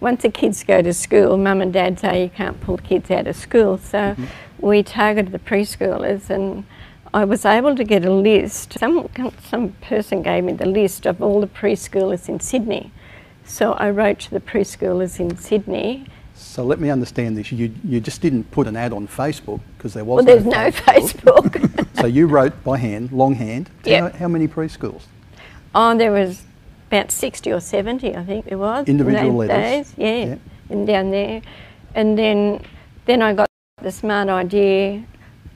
[0.03, 3.27] once the kids go to school, mum and dad say you can't pull kids out
[3.29, 3.79] of school.
[3.79, 4.25] So mm-hmm.
[4.59, 6.65] we targeted the preschoolers and
[7.15, 8.79] I was able to get a list.
[8.79, 9.09] Some,
[9.49, 12.91] some person gave me the list of all the preschoolers in Sydney.
[13.45, 17.53] So I wrote to the preschoolers in Sydney So let me understand this.
[17.53, 20.71] You, you just didn't put an ad on Facebook because there was Well, there's no
[20.71, 21.97] Facebook.
[22.01, 23.71] so you wrote by hand, longhand.
[23.85, 24.03] Yep.
[24.03, 25.03] know how many preschools?
[25.75, 26.43] oh, there was
[26.93, 28.87] about 60 or 70, I think there was.
[28.87, 29.93] in Individual those letters.
[29.93, 29.95] Days.
[29.97, 30.41] Yeah, Yep.
[30.69, 31.41] and down there.
[31.95, 32.63] And then,
[33.07, 33.49] then I got
[33.83, 35.03] the smart idea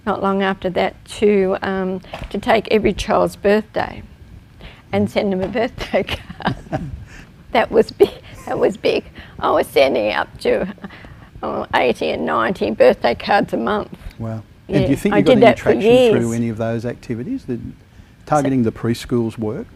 [0.07, 4.03] not long after that to, um, to take every child's birthday
[4.92, 6.03] and send them a birthday
[6.40, 6.57] card.
[7.53, 8.11] that was big.
[8.46, 9.05] That was big.
[9.38, 10.72] I was sending up to
[11.42, 13.90] uh, 80 and 90 birthday cards a month.
[14.18, 14.42] Wow.
[14.68, 17.44] and do you think I you got did any traction through any of those activities?
[17.44, 17.75] Did
[18.25, 19.66] targeting the preschools work?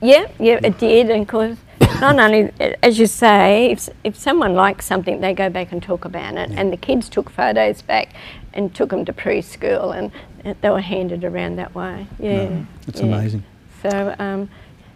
[0.00, 1.10] Yeah, yeah, it did.
[1.10, 1.58] And of course,
[2.00, 6.04] not only, as you say, if, if someone likes something, they go back and talk
[6.04, 6.50] about it.
[6.50, 8.14] And the kids took photos back
[8.52, 10.12] and took them to preschool and
[10.44, 12.06] uh, they were handed around that way.
[12.18, 12.64] Yeah.
[12.86, 13.06] It's yeah.
[13.06, 13.44] amazing.
[13.82, 14.48] So, um,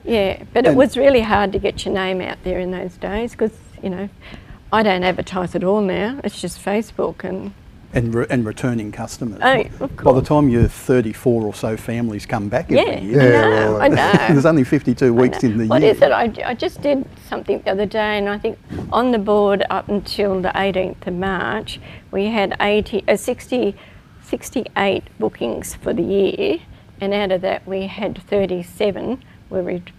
[0.05, 3.33] yeah, but it was really hard to get your name out there in those days
[3.33, 4.09] because, you know,
[4.73, 6.21] I don't advertise at all now.
[6.25, 7.53] It's just Facebook and
[7.95, 9.39] And, re- and returning customers.
[9.43, 13.21] Oh, of By the time you're 34 or so families come back yeah, every year,
[13.21, 14.13] I know, well, I know.
[14.31, 15.91] there's only 52 weeks in the What year.
[15.91, 16.11] is it?
[16.11, 18.59] I, I just did something the other day, and I think
[18.91, 21.81] on the board up until the 18th of March,
[22.13, 23.77] we had 80, uh, 60,
[24.23, 26.59] 68 bookings for the year,
[27.03, 29.93] and out of that we had 37 were repeat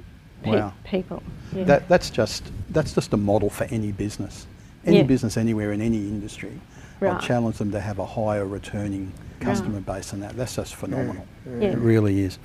[0.45, 0.73] Wow.
[0.84, 1.21] people.
[1.56, 1.65] Yeah.
[1.65, 4.47] That, that's just that's just a model for any business,
[4.86, 5.03] any Yeah.
[5.03, 6.60] business anywhere in any industry.
[7.09, 10.37] I'd challenge them to have a higher returning customer base than that.
[10.37, 11.27] That's just phenomenal.
[11.45, 11.71] Yeah.
[11.71, 12.39] It really is.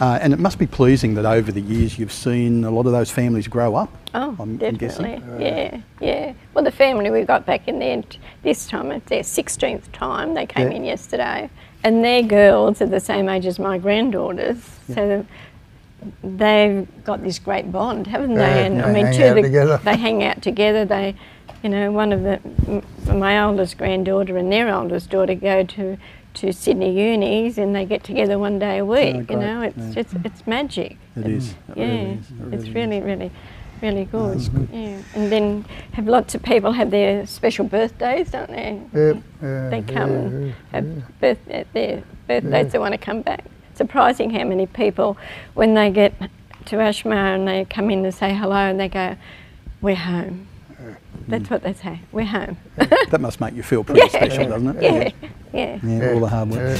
[0.00, 2.92] Uh, and it must be pleasing that over the years you've seen a lot of
[2.92, 3.92] those families grow up.
[4.14, 5.04] Oh, I'm, I'm guessing.
[5.18, 5.44] definitely.
[5.44, 6.32] Yeah, yeah.
[6.54, 8.02] Well, the family we got back in there
[8.44, 10.34] this time, it's their 16th time.
[10.34, 10.76] They came Yeah.
[10.76, 11.50] in yesterday.
[11.82, 14.58] And their girls are the same age as my granddaughters.
[14.94, 15.26] So
[16.22, 18.66] they've got this great bond, haven't Yeah, they?
[18.66, 19.80] And I mean, hang two out the, together.
[19.84, 20.84] they hang out together.
[20.84, 21.16] They,
[21.66, 22.40] you know, one of the,
[23.12, 25.98] my oldest granddaughter and their oldest daughter go to,
[26.34, 29.28] to Sydney unis and they get together one day a week.
[29.28, 29.90] you know, it's yeah.
[29.90, 30.96] just, it's magic.
[31.16, 31.50] It is.
[31.50, 32.30] It Yeah, really is.
[32.30, 33.32] It it's really really, really,
[33.82, 34.40] really good.
[34.72, 38.80] Yeah, and then have lots of people have their special birthdays, don't they?
[38.94, 42.70] Yep, They come yeah, and yeah, have birth, uh, their birthdays.
[42.70, 43.44] They want to come back.
[43.74, 45.16] Surprising how many people,
[45.54, 46.14] when they get
[46.66, 49.16] to Ashmar and they come in and say hello, and they go,
[49.80, 50.45] "We're home."
[51.28, 52.00] That's what they say.
[52.12, 52.56] We're home.
[52.76, 54.82] That must make you feel pretty special, doesn't it?
[54.82, 55.78] yeah, yeah.
[55.82, 56.78] Yeah, all the hard work.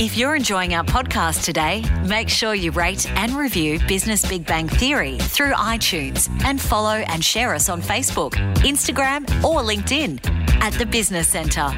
[0.00, 4.68] If you're enjoying our podcast today, make sure you rate and review Business Big Bang
[4.68, 8.32] Theory through iTunes and follow and share us on Facebook,
[8.64, 10.18] Instagram, or LinkedIn
[10.60, 11.70] at the Business Centre.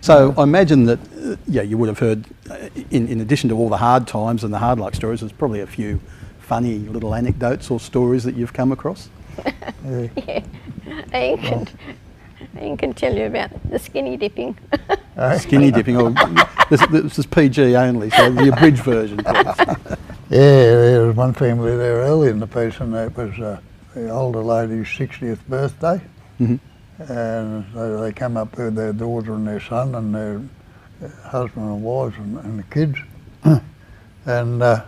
[0.00, 2.56] So I imagine that, uh, yeah, you would have heard, uh,
[2.90, 5.60] in, in addition to all the hard times and the hard luck stories, there's probably
[5.60, 6.00] a few
[6.38, 9.10] funny little anecdotes or stories that you've come across.
[9.84, 10.42] Yeah.
[11.14, 11.68] Ian can,
[12.60, 14.56] Ian can tell you about the skinny dipping.
[15.38, 16.10] Skinny dipping, or
[16.70, 19.20] this, this is PG only, so the abridged version.
[20.30, 23.58] Yeah, there was one family there early in the piece, and it was uh,
[23.94, 26.00] the older lady's 60th birthday.
[26.38, 26.60] Mhm.
[27.08, 30.40] And so they come up with their daughter and their son and their
[31.02, 32.98] uh, husband and wives and, and the kids.
[34.26, 34.82] and uh,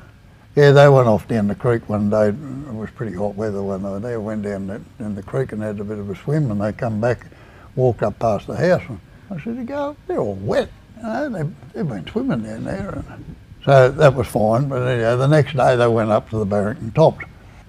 [0.61, 2.29] yeah, they went off down the creek one day.
[2.29, 4.20] It was pretty hot weather when they there.
[4.20, 7.01] Went down in the creek and had a bit of a swim, and they come
[7.01, 7.29] back,
[7.77, 10.68] walked up past the house, and I said, "You go, they're all wet.
[10.99, 14.68] You know, they've, they've been swimming down there." And so that was fine.
[14.68, 17.25] But anyhow, the next day they went up to the Barrington Tops,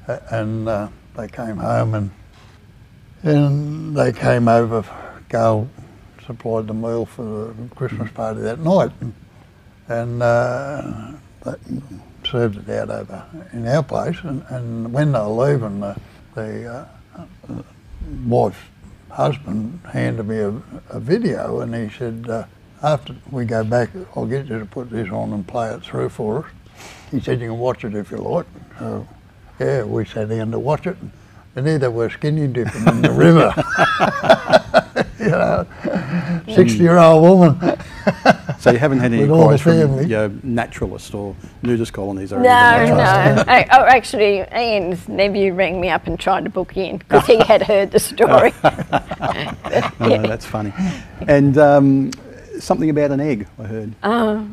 [0.09, 2.11] uh, and uh, they came home and
[3.23, 4.83] and they came over.
[5.29, 5.69] Gail
[6.27, 9.13] supplied the meal for the Christmas party that night, and,
[9.87, 11.11] and uh,
[11.45, 11.55] they
[12.31, 14.17] served it out over in our place.
[14.23, 15.95] And, and when they were leaving, the,
[16.33, 16.87] the
[17.47, 17.61] uh,
[18.25, 18.57] wife's
[19.09, 20.49] husband handed me a,
[20.89, 22.45] a video, and he said, uh,
[22.81, 26.09] "After we go back, I'll get you to put this on and play it through
[26.09, 26.51] for us."
[27.11, 28.45] He said, "You can watch it if you like."
[28.79, 29.07] So,
[29.59, 30.97] yeah, we sat down to watch it.
[31.53, 33.53] And either were skinny dipping in the river.
[35.19, 35.67] you know,
[36.55, 37.77] 60 year old woman.
[38.61, 40.05] So you haven't had any With all the inquiries from family.
[40.05, 43.03] your naturalist or nudist colonies or No, anything no.
[43.03, 43.49] like that?
[43.49, 47.37] I, oh, actually, Ian's nephew rang me up and tried to book in because he
[47.39, 48.53] had heard the story.
[49.99, 50.73] No, no, that's funny.
[51.27, 52.11] And um,
[52.59, 53.95] something about an egg, I heard.
[54.03, 54.47] Oh,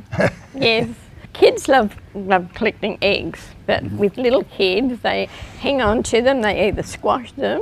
[0.54, 0.88] yes.
[1.34, 3.98] Kids love love collecting eggs, but Mm-hmm.
[3.98, 5.26] with little kids, they
[5.60, 6.40] hang on to them.
[6.40, 7.60] They either squash them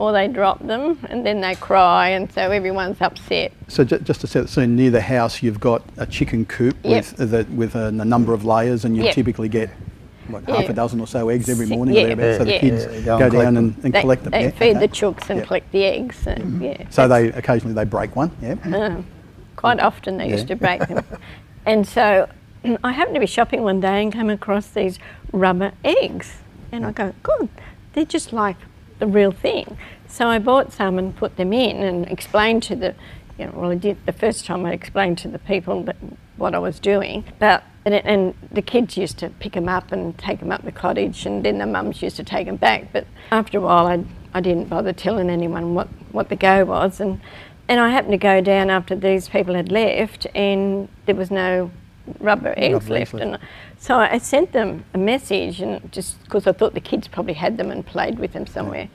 [0.00, 3.52] or they drop them, and then they cry, and so everyone's upset.
[3.68, 6.74] So ju- just to set the scene, near the house you've got a chicken coop
[6.82, 7.18] Yep.
[7.18, 9.14] with, the, with a, a number of layers and you Yep.
[9.14, 9.68] typically get
[10.28, 10.70] what, half Yeah.
[10.70, 13.18] a dozen or so eggs every morning yeah, or thereabouts, so the kids Yeah, go,
[13.18, 13.64] go and collect down them.
[13.64, 14.30] and, and they collect them.
[14.30, 14.86] they yeah, feed the okay.
[14.86, 15.46] chooks and Yep.
[15.46, 16.26] collect the eggs.
[16.26, 16.62] And, mm-hmm.
[16.62, 18.52] yeah, So they occasionally they break one, yeah.
[18.52, 19.02] Uh,
[19.56, 19.86] quite mm-hmm.
[19.86, 21.04] often they used to break them.
[21.66, 22.26] and so
[22.82, 24.98] I happened to be shopping one day and came across these
[25.30, 26.38] rubber eggs.
[26.72, 26.94] And I mm.
[26.94, 27.50] go, good,
[27.92, 28.56] they're just like
[29.00, 29.76] the real thing.
[30.06, 32.94] So I bought some and put them in and explained to the,
[33.38, 35.96] you know, well, I did the first time I explained to the people that
[36.36, 37.24] what I was doing.
[37.38, 40.62] But and, it- and the kids used to pick them up and take them up
[40.64, 42.92] the cottage, and then the mums used to take them back.
[42.92, 47.00] But after a while, I, I didn't bother telling anyone what, what the go was.
[47.00, 47.20] And,
[47.68, 51.70] and I happened to go down after these people had left, and there was no
[52.18, 53.14] rubber eggs Rubber left.
[53.14, 53.24] left.
[53.24, 53.38] And
[53.78, 57.56] so I sent them a message, and just because I thought the kids probably had
[57.56, 58.88] them and played with them somewhere.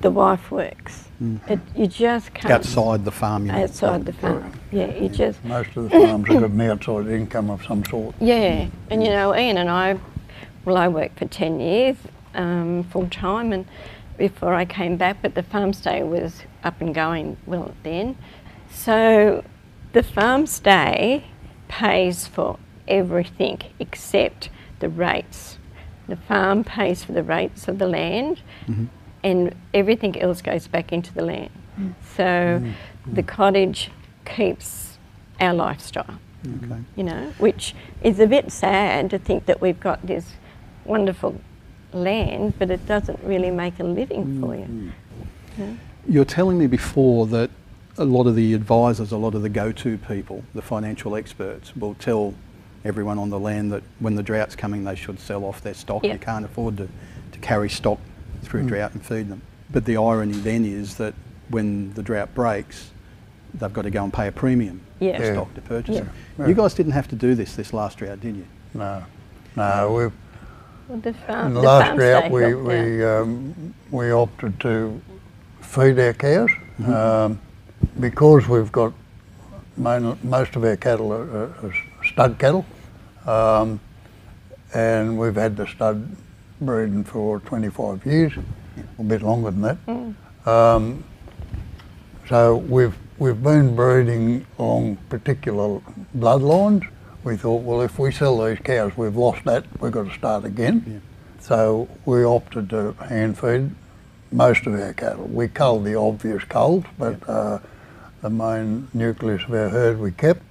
[0.02, 1.10] the wife works.
[1.48, 2.54] It, you just can't.
[2.54, 3.64] Outside the farm, you know.
[3.64, 4.52] Outside the farm.
[4.72, 5.44] Yeah, you just.
[5.46, 8.14] Most of the farms have got an outside income of some sort.
[8.20, 9.98] Yeah, and you know, Ian and I,
[10.66, 11.96] well, I worked for 10 years
[12.34, 13.66] um, full time and
[14.18, 18.18] before I came back, but the farm stay was up and going well then.
[18.70, 19.44] So
[19.94, 21.26] the farm stay
[21.68, 22.58] pays for
[22.88, 24.50] everything except
[24.80, 25.58] the rates.
[26.08, 28.86] The farm pays for the rates of the land mm-hmm.
[29.24, 31.52] and everything else goes back into the land.
[31.80, 31.94] Mm.
[32.16, 32.74] So mm.
[33.08, 33.90] the cottage
[34.26, 34.98] keeps
[35.40, 36.82] our lifestyle Okay.
[36.96, 40.34] you know, which is a bit sad to think that we've got this
[40.84, 41.40] wonderful
[41.94, 44.66] land, but it doesn't really make a living for you.
[44.66, 45.62] Mm-hmm.
[45.62, 45.78] You
[46.08, 47.50] were telling me before that
[47.98, 51.94] a lot of the advisors, a lot of the go-to people, the financial experts, will
[51.96, 52.34] tell
[52.86, 56.04] everyone on the land that when the drought's coming, they should sell off their stock.
[56.04, 56.14] Yeah.
[56.14, 56.88] You can't afford to,
[57.32, 58.00] to carry stock
[58.42, 59.42] through drought and feed them.
[59.72, 61.14] But the irony then is that
[61.50, 62.92] when the drought breaks,
[63.54, 65.18] they've got to go and pay a premium Yeah.
[65.18, 65.34] for Yeah.
[65.34, 66.06] stock to purchase it.
[66.40, 66.48] Yeah.
[66.48, 68.46] You guys didn't have to do this this last drought, did you?
[68.74, 69.04] No,
[69.56, 70.04] no, we
[70.90, 75.00] Well, the farm, in the the last drought we we um, we opted to
[75.74, 76.52] feed our cows
[76.86, 77.40] um,
[78.00, 78.94] because we've got
[79.76, 81.74] main, most of our cattle are, are, are
[82.06, 82.64] stud cattle,
[83.26, 83.80] um,
[84.76, 86.16] and we've had the stud
[86.62, 88.34] breeding for 25 years,
[89.00, 89.78] a bit longer than that.
[90.46, 91.04] Um,
[92.30, 95.82] so we've we've been breeding along particular
[96.16, 96.88] bloodlines.
[97.24, 99.66] We thought, well, if we sell these cows, we've lost that.
[99.82, 101.02] We've got to start again.
[101.40, 103.72] So we opted to hand feed
[104.34, 105.26] most of our cattle.
[105.26, 107.60] We culled the obvious culls, but uh,
[108.22, 110.42] the main nucleus of our herd we kept.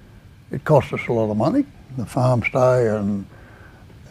[0.50, 1.66] It cost us a lot of money,
[1.96, 3.26] the farm stay and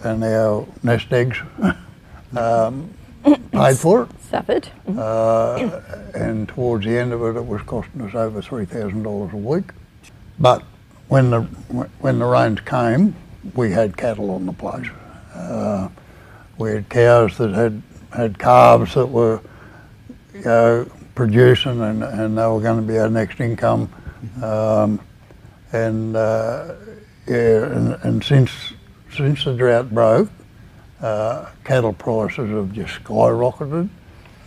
[0.04, 1.38] and our nest eggs
[2.36, 2.90] um,
[3.52, 4.10] paid for it.
[4.22, 4.68] Suffered.
[4.98, 5.82] Uh,
[6.16, 9.38] and towards the end of it, it was costing us over three thousand dollars a
[9.38, 9.72] week.
[10.40, 10.64] But
[11.08, 13.16] when the when the rains came,
[13.56, 14.88] we had cattle on the place.
[15.36, 15.90] Uh,
[16.58, 19.40] we had cows that had had calves that were
[20.42, 23.90] you know, producing, and, and they were going to be our next income.
[24.42, 25.00] Um,
[25.72, 26.76] and uh,
[27.28, 28.52] yeah, and, and since
[29.16, 30.30] since the drought broke,
[31.02, 33.90] uh, cattle prices have just skyrocketed.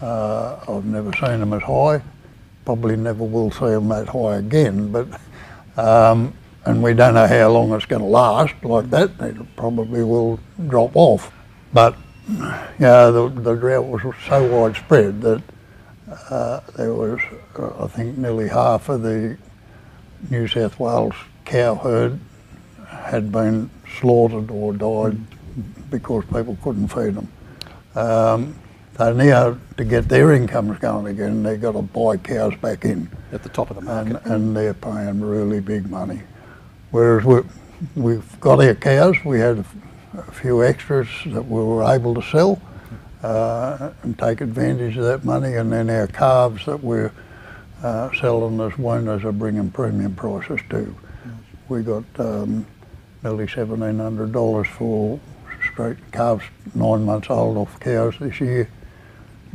[0.01, 2.03] Uh, I've never seen them as high.
[2.65, 4.91] Probably never will see them that high again.
[4.91, 5.09] But
[5.77, 6.35] um,
[6.65, 9.11] and we don't know how long it's going to last like that.
[9.21, 11.33] It probably will drop off.
[11.73, 11.97] But
[12.29, 15.43] yeah, the, the drought was so widespread that
[16.31, 17.21] uh, there was,
[17.59, 19.37] uh, I think, nearly half of the
[20.31, 22.19] New South Wales cow herd
[22.89, 25.19] had been slaughtered or died
[25.91, 27.29] because people couldn't feed them.
[27.95, 28.59] Um,
[28.97, 33.11] so now to get their incomes going again, they've got to buy cows back in,
[33.33, 34.23] At the top of the market.
[34.25, 36.23] and, and they're paying really big money.
[36.91, 37.41] Whereas we,
[37.97, 39.65] we've got our cows, we had
[40.17, 42.61] a few extras that we were able to sell
[43.25, 47.11] uh, and take advantage of that money, and then our calves that we're
[47.83, 50.95] uh, selling as weaners are bringing premium prices too.
[51.70, 52.66] We got um,
[53.22, 55.18] nearly seventeen hundred dollars for
[55.72, 56.45] straight calves
[56.75, 58.68] nine months old off cows this year.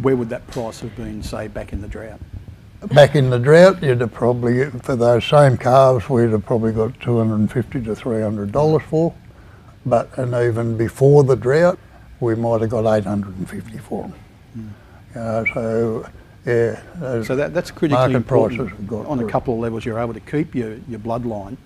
[0.01, 2.20] Where would that price have been, say, back in the drought?
[2.88, 6.99] Back in the drought, you'd have probably, for those same calves, we'd have probably got
[7.01, 9.13] 250 to 300 dollars for.
[9.86, 11.78] But, and even before the drought,
[12.20, 14.76] we might have got 850 for them.
[15.15, 16.05] Uh, so,
[16.45, 16.80] yeah.
[16.99, 18.59] those So that, that's critically market important.
[18.59, 21.57] prices have got On a couple of levels, you're able to keep your, your bloodline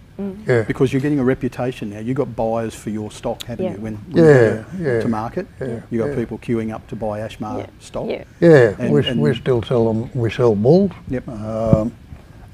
[0.47, 1.99] Yeah, because you're getting a reputation now.
[1.99, 3.72] You've got buyers for your stock, haven't Yeah.
[3.74, 3.78] you?
[3.80, 6.16] When, when Yeah, yeah, to market, yeah, you've got yeah.
[6.16, 7.66] people queuing up to buy Ashmar Yeah.
[7.80, 8.08] stock.
[8.10, 8.24] Yeah.
[8.39, 8.76] yeah.
[8.80, 10.10] And- we, and- we still sell them.
[10.14, 10.91] We sell bulls.
[11.10, 11.28] Yep.
[11.28, 11.91] Um,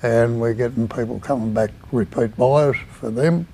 [0.02, 3.46] and we're getting people coming back, repeat buyers for them,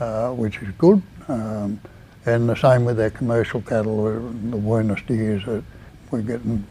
[0.00, 1.02] uh, which is good.
[1.28, 1.78] Um,
[2.26, 4.12] and the same with our commercial cattle, uh,
[4.50, 5.64] the weaner steers, that
[6.10, 6.64] we're getting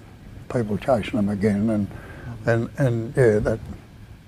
[0.51, 1.87] people chasing them again, and
[2.45, 3.59] and and yeah, that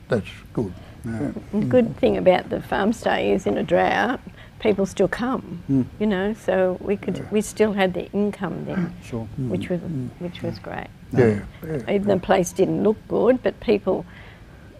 [0.10, 0.74] that's good.
[1.04, 4.22] The good thing about the farm stay is in a drought,
[4.64, 5.62] people still come.
[5.68, 5.82] Hmm.
[6.00, 9.04] You know, so we could we still had the income then, hmm.
[9.04, 9.28] Sure.
[9.38, 10.08] which was hmm.
[10.20, 10.88] which was great.
[11.12, 11.92] Yeah, yeah.
[11.94, 14.06] Even the place didn't look good, but people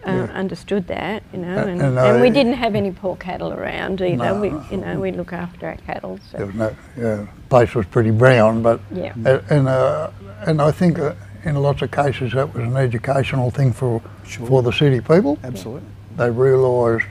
[0.06, 0.22] uh, Yeah.
[0.34, 4.16] understood that, you know, and, and and we didn't have any poor cattle around either.
[4.16, 6.18] No, we, you know, we look after our cattle.
[6.32, 9.12] There So was no, yeah, place was pretty brown, but Yeah.
[9.50, 10.10] and uh,
[10.46, 14.46] and I think uh, in lots of cases that was an educational thing for Sure.
[14.46, 15.38] for the city people.
[15.44, 15.88] Absolutely.
[16.16, 17.06] They realised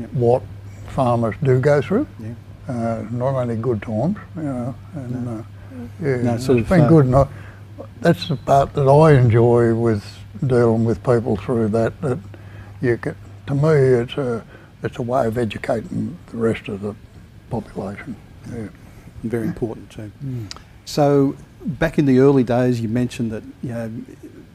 [0.00, 0.12] Yep.
[0.14, 0.42] what
[0.88, 2.06] farmers do go through.
[2.18, 2.28] Yeah.
[2.68, 5.42] Uh, not only good times, you know, and uh,
[6.00, 7.06] yeah, No, it's sort of, been good.
[7.06, 7.26] And I,
[8.00, 10.04] that's the part that I enjoy with
[10.46, 12.00] dealing with people through that.
[12.00, 12.18] That
[12.80, 13.16] you can,
[13.46, 14.44] to me, it's a
[14.82, 16.94] it's a way of educating the rest of the
[17.50, 18.16] population.
[18.50, 18.68] Yeah.
[19.22, 20.10] Very important too.
[20.84, 23.92] So back in the early days, you mentioned that you know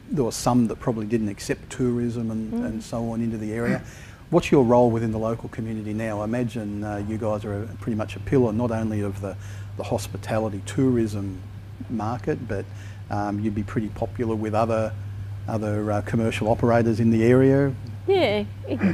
[0.09, 3.81] there were some that probably didn't accept tourism and, and so on into the area.
[4.29, 6.19] What's your role within the local community now?
[6.19, 9.37] I imagine uh, you guys are a, pretty much a pillar not only of the,
[9.77, 11.41] the hospitality tourism
[11.89, 12.65] market, but
[13.09, 14.91] um, you'd be pretty popular with other
[15.47, 17.73] other uh, commercial operators in the area.
[18.07, 18.45] yeah,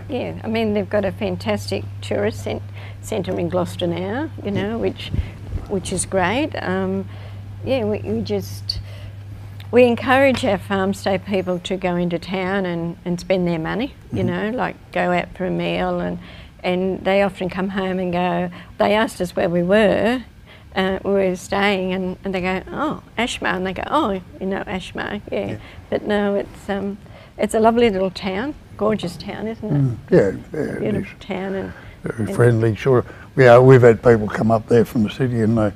[0.09, 0.39] yeah.
[0.43, 2.63] I mean, they've got a fantastic tourist cent-
[3.01, 5.11] centre in Gloucester now, you know, which
[5.69, 6.51] which is great.
[6.61, 7.07] Um,
[7.65, 8.79] yeah, we, we just
[9.71, 13.95] we encourage our farm stay people to go into town and, and spend their money,
[14.11, 16.19] you know, like go out for a meal and
[16.63, 20.23] and they often come home and go, they asked us where we were,
[20.75, 24.45] uh, we were staying and, and they go, oh, Ashmar, and they go, oh, you
[24.45, 25.47] know, Ashmar, yeah.
[25.47, 25.57] Yeah.
[25.89, 26.97] But no, it's um,
[27.37, 30.13] it's a lovely little town, gorgeous town, isn't it?
[30.15, 30.79] Yeah, yeah, is.
[30.79, 33.05] Beautiful town and Very and- friendly, sure.
[33.35, 35.71] Yeah, we've had people come up there from the city and they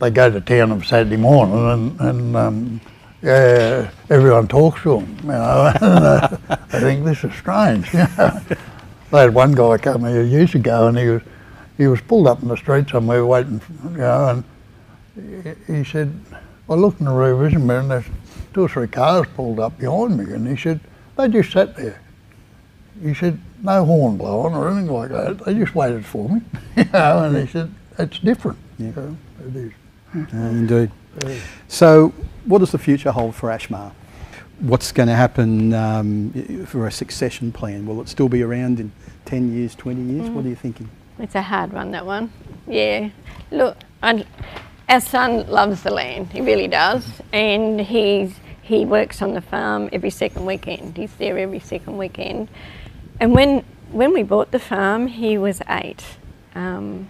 [0.00, 2.80] they go to town on Saturday morning and, and um,
[3.22, 5.16] yeah, everyone talks to them.
[5.22, 5.72] You know,
[6.50, 7.92] I think this is strange.
[7.94, 8.40] You know.
[9.12, 11.22] They had one guy come here years ago and he was
[11.78, 14.28] he was pulled up in the street somewhere waiting, you know,
[15.16, 16.12] and he- he said,
[16.68, 18.04] I looked in the rear vision mirror and there's
[18.54, 20.80] two or three cars pulled up behind me and he said,
[21.16, 22.00] they just sat there.
[23.02, 25.44] He said, no horn blowing or anything like that.
[25.44, 26.40] They just waited for me.
[26.76, 28.58] you know, and he said, it's different.
[28.78, 28.86] Yeah.
[28.88, 29.16] You know,
[29.46, 29.72] it is.
[30.34, 30.90] Uh, indeed.
[31.68, 32.08] So,
[32.44, 33.92] what does the future hold for Ashmar?
[34.60, 37.86] What's going to happen um, for a succession plan?
[37.86, 38.92] Will it still be around in
[39.24, 40.30] 10 years, 20 years?
[40.30, 40.88] What are you thinking?
[41.18, 42.32] It's a hard one, that one.
[42.66, 43.10] Yeah.
[43.50, 44.24] Look, i
[44.88, 46.32] our son loves the land.
[46.32, 50.96] He really does, and he's he works on the farm every second weekend.
[50.96, 52.48] He's there every second weekend.
[53.18, 56.04] And when when we bought the farm, he was eight.
[56.54, 57.08] Um,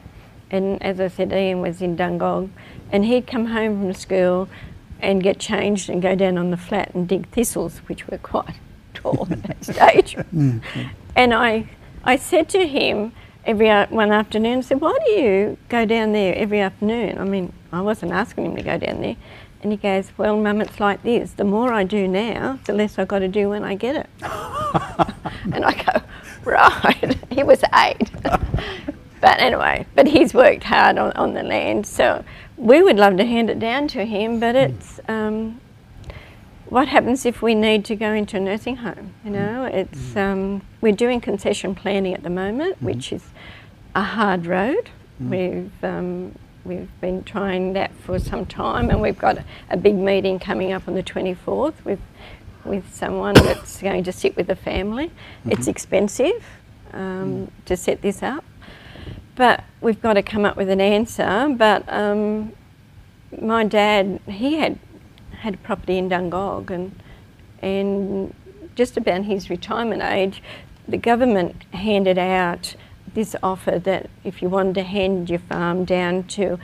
[0.51, 2.51] and as I said, Ian was in Dungog,
[2.91, 4.49] and he'd come home from school
[5.01, 8.55] and get changed and go down on the flat and dig thistles, which were quite
[8.95, 10.17] tall at that stage.
[11.17, 11.69] And I,
[12.05, 13.13] I said to him
[13.45, 17.19] every one afternoon, I said, why do you go down there every afternoon?
[17.19, 19.17] I mean, I wasn't asking him to go down there.
[19.63, 21.33] And he goes, well, Mum, it's like this.
[21.33, 24.11] The more I do now, the less I've got to do when I get it.
[25.53, 26.03] and I go,
[26.45, 27.19] right.
[27.31, 28.11] he was eight.
[28.23, 31.87] but anyway, but he's worked hard on, on the land.
[31.87, 32.25] So
[32.57, 35.61] we would love to hand it down to him, but it's, um,
[36.73, 39.13] what happens if we need to go into a nursing home?
[39.27, 43.25] You know, it's um, we're doing concession planning at the moment, which is
[43.95, 44.89] a hard road.
[45.21, 49.97] We've um, we've been trying that for some time, and we've got a, a big
[49.97, 52.01] meeting coming up on the 24th with
[52.65, 55.11] with someone that's going to sit with the family.
[55.45, 56.43] It's expensive
[56.95, 58.47] um, to set this up,
[59.37, 61.55] but we've got to come up with an answer.
[61.55, 62.55] But um,
[63.39, 64.79] my dad, he had
[65.43, 66.95] had a property in Dungog, and
[67.61, 68.35] and
[68.75, 70.43] just about his retirement age,
[70.89, 72.75] the government handed out
[73.15, 76.59] this offer that if you wanted to hand your farm down to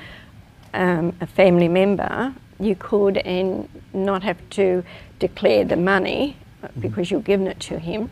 [0.75, 4.83] um, a family member, you could and not have to
[5.19, 6.37] declare the money
[6.81, 8.11] because you've given it to him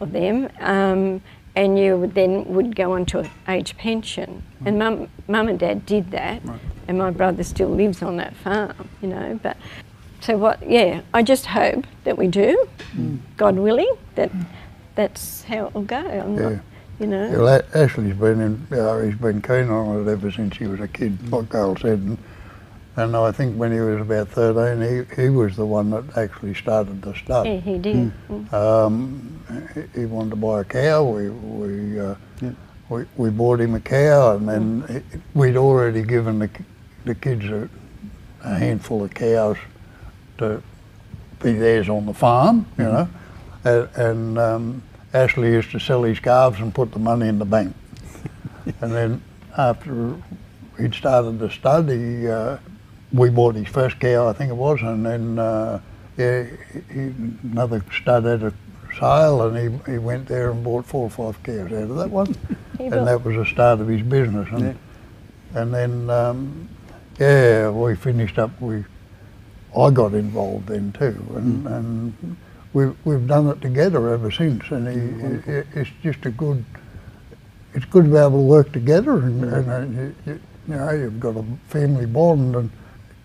[0.00, 0.48] or them.
[0.60, 1.22] Um,
[1.56, 4.42] and you would then would go on to an age pension.
[4.64, 6.42] And mum, mum and dad did that,
[6.88, 9.38] and my brother still lives on that farm, you know.
[9.40, 9.56] But
[10.24, 10.68] so what?
[10.68, 12.66] Yeah, I just hope that we do,
[13.36, 14.30] God willing, that
[14.94, 15.96] that's how it will go.
[15.98, 16.48] I'm Yeah.
[16.48, 16.62] not,
[16.98, 17.30] you know.
[17.30, 20.66] Yeah, well, Ashley's been in, you know, he's been keen on it ever since he
[20.66, 21.98] was a kid, like Carl said.
[21.98, 22.18] And,
[22.96, 26.54] and I think when he was about 13, he, he was the one that actually
[26.54, 27.44] started the stuff.
[27.46, 28.12] Yeah, he did.
[28.30, 28.52] Mm.
[28.52, 29.40] Um,
[29.74, 31.02] he, he wanted to buy a cow.
[31.04, 32.50] We we, uh, Yeah.
[32.88, 36.48] we we bought him a cow, and then he- we'd already given the
[37.04, 37.68] the kids a,
[38.44, 39.58] a handful of cows
[40.38, 40.62] to
[41.42, 43.08] be theirs on the farm, you know,
[43.64, 44.82] and and, um,
[45.12, 47.74] Ashley used to sell his calves and put the money in the bank.
[48.80, 49.22] and then
[49.56, 50.16] after
[50.78, 52.58] he'd started the stud, he, uh,
[53.12, 55.80] we bought his first cow, I think it was, and then uh,
[56.16, 56.44] yeah,
[56.92, 57.12] he,
[57.44, 58.52] another stud had a
[58.98, 59.56] sale, and
[59.86, 62.34] he, he went there and bought four or five cows out of that one,
[62.78, 64.48] and that was the start of his business.
[64.50, 65.60] And, yeah.
[65.60, 66.68] and then um,
[67.18, 68.60] yeah, we finished up.
[68.60, 68.84] We
[69.76, 71.76] I got involved then too, and, mm.
[71.76, 72.36] and
[72.72, 75.66] we've we've done it together ever since, and he, mm.
[75.74, 76.64] it's just a good.
[77.74, 79.52] It's good to be able to work together, and, mm.
[79.52, 82.70] and uh, you, you, know you've got a family bond, and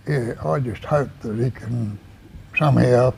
[0.07, 1.99] yeah, I just hope that he can
[2.57, 3.13] somehow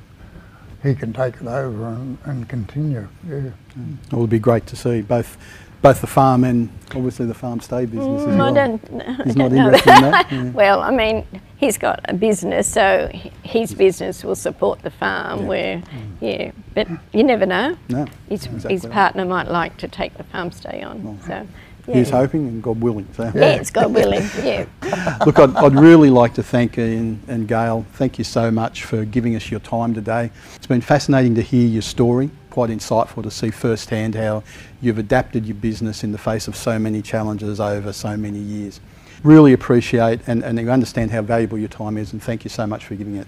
[0.84, 3.08] he can take it over and, and continue.
[3.28, 3.98] Yeah, mm.
[4.12, 5.38] it would be great to see both
[5.82, 8.24] both the farm and obviously the farm stay business.
[8.24, 10.32] Mm, I don't, no, he's not interested in that.
[10.32, 10.50] Yeah.
[10.52, 11.26] well, I mean,
[11.58, 13.10] he's got a business, so
[13.44, 15.42] his business will support the farm.
[15.42, 15.48] Yeah.
[15.48, 16.12] Where, mm.
[16.22, 17.78] yeah, but you never know.
[17.90, 21.04] No, his, exactly his partner might like to take the farm stay on.
[21.04, 21.48] Well, so.
[21.88, 21.96] Yeah.
[21.96, 23.08] He's hoping and God willing.
[23.14, 23.24] So.
[23.34, 24.68] Yeah, it's God willing, yeah.
[25.26, 27.88] Look, I'd, I'd, really like to thank Ian and Gail.
[27.94, 30.30] Thank you so much for giving us your time today.
[30.56, 34.43] It's been fascinating to hear your story quite insightful to see firsthand how
[34.82, 38.80] you've adapted your business in the face of so many challenges over so many years.
[39.24, 42.86] Really appreciate and, and understand how valuable your time is, and thank you so much
[42.86, 43.28] for giving it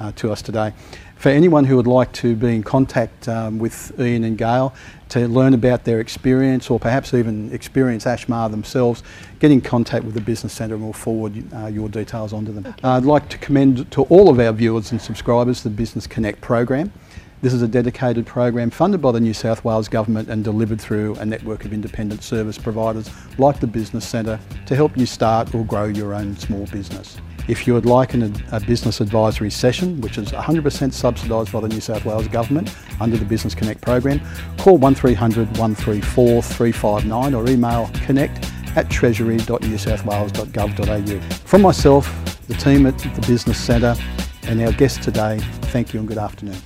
[0.00, 0.72] uh, to us today.
[1.16, 4.74] For anyone who would like to be in contact um, with Ian and Gail
[5.10, 9.02] to learn about their experience or perhaps even experience Ashmar themselves,
[9.38, 12.66] get in contact with the Business Centre and we'll forward uh, your details onto them.
[12.66, 12.82] Okay.
[12.82, 16.40] Uh, I'd like to commend to all of our viewers and subscribers the Business Connect
[16.40, 16.90] program.
[17.42, 21.14] This is a dedicated program funded by the New South Wales Government and delivered through
[21.14, 25.64] a network of independent service providers like the Business Centre to help you start or
[25.64, 27.16] grow your own small business.
[27.48, 31.68] If you would like an, a business advisory session, which is 100% subsidised by the
[31.68, 34.20] New South Wales Government under the Business Connect program,
[34.58, 41.20] call 1300 134 359 or email connect at treasury.newsouthwales.gov.au.
[41.46, 43.94] From myself, the team at the Business Centre,
[44.42, 45.38] and our guest today,
[45.72, 46.60] thank you and good afternoon.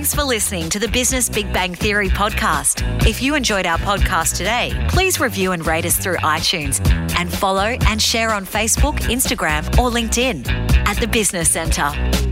[0.00, 3.06] Thanks for listening to the Business Big Bang Theory podcast.
[3.06, 6.80] If you enjoyed our podcast today, please review and rate us through iTunes
[7.18, 10.48] and follow and share on Facebook, Instagram, or LinkedIn
[10.86, 12.29] at the Business Centre.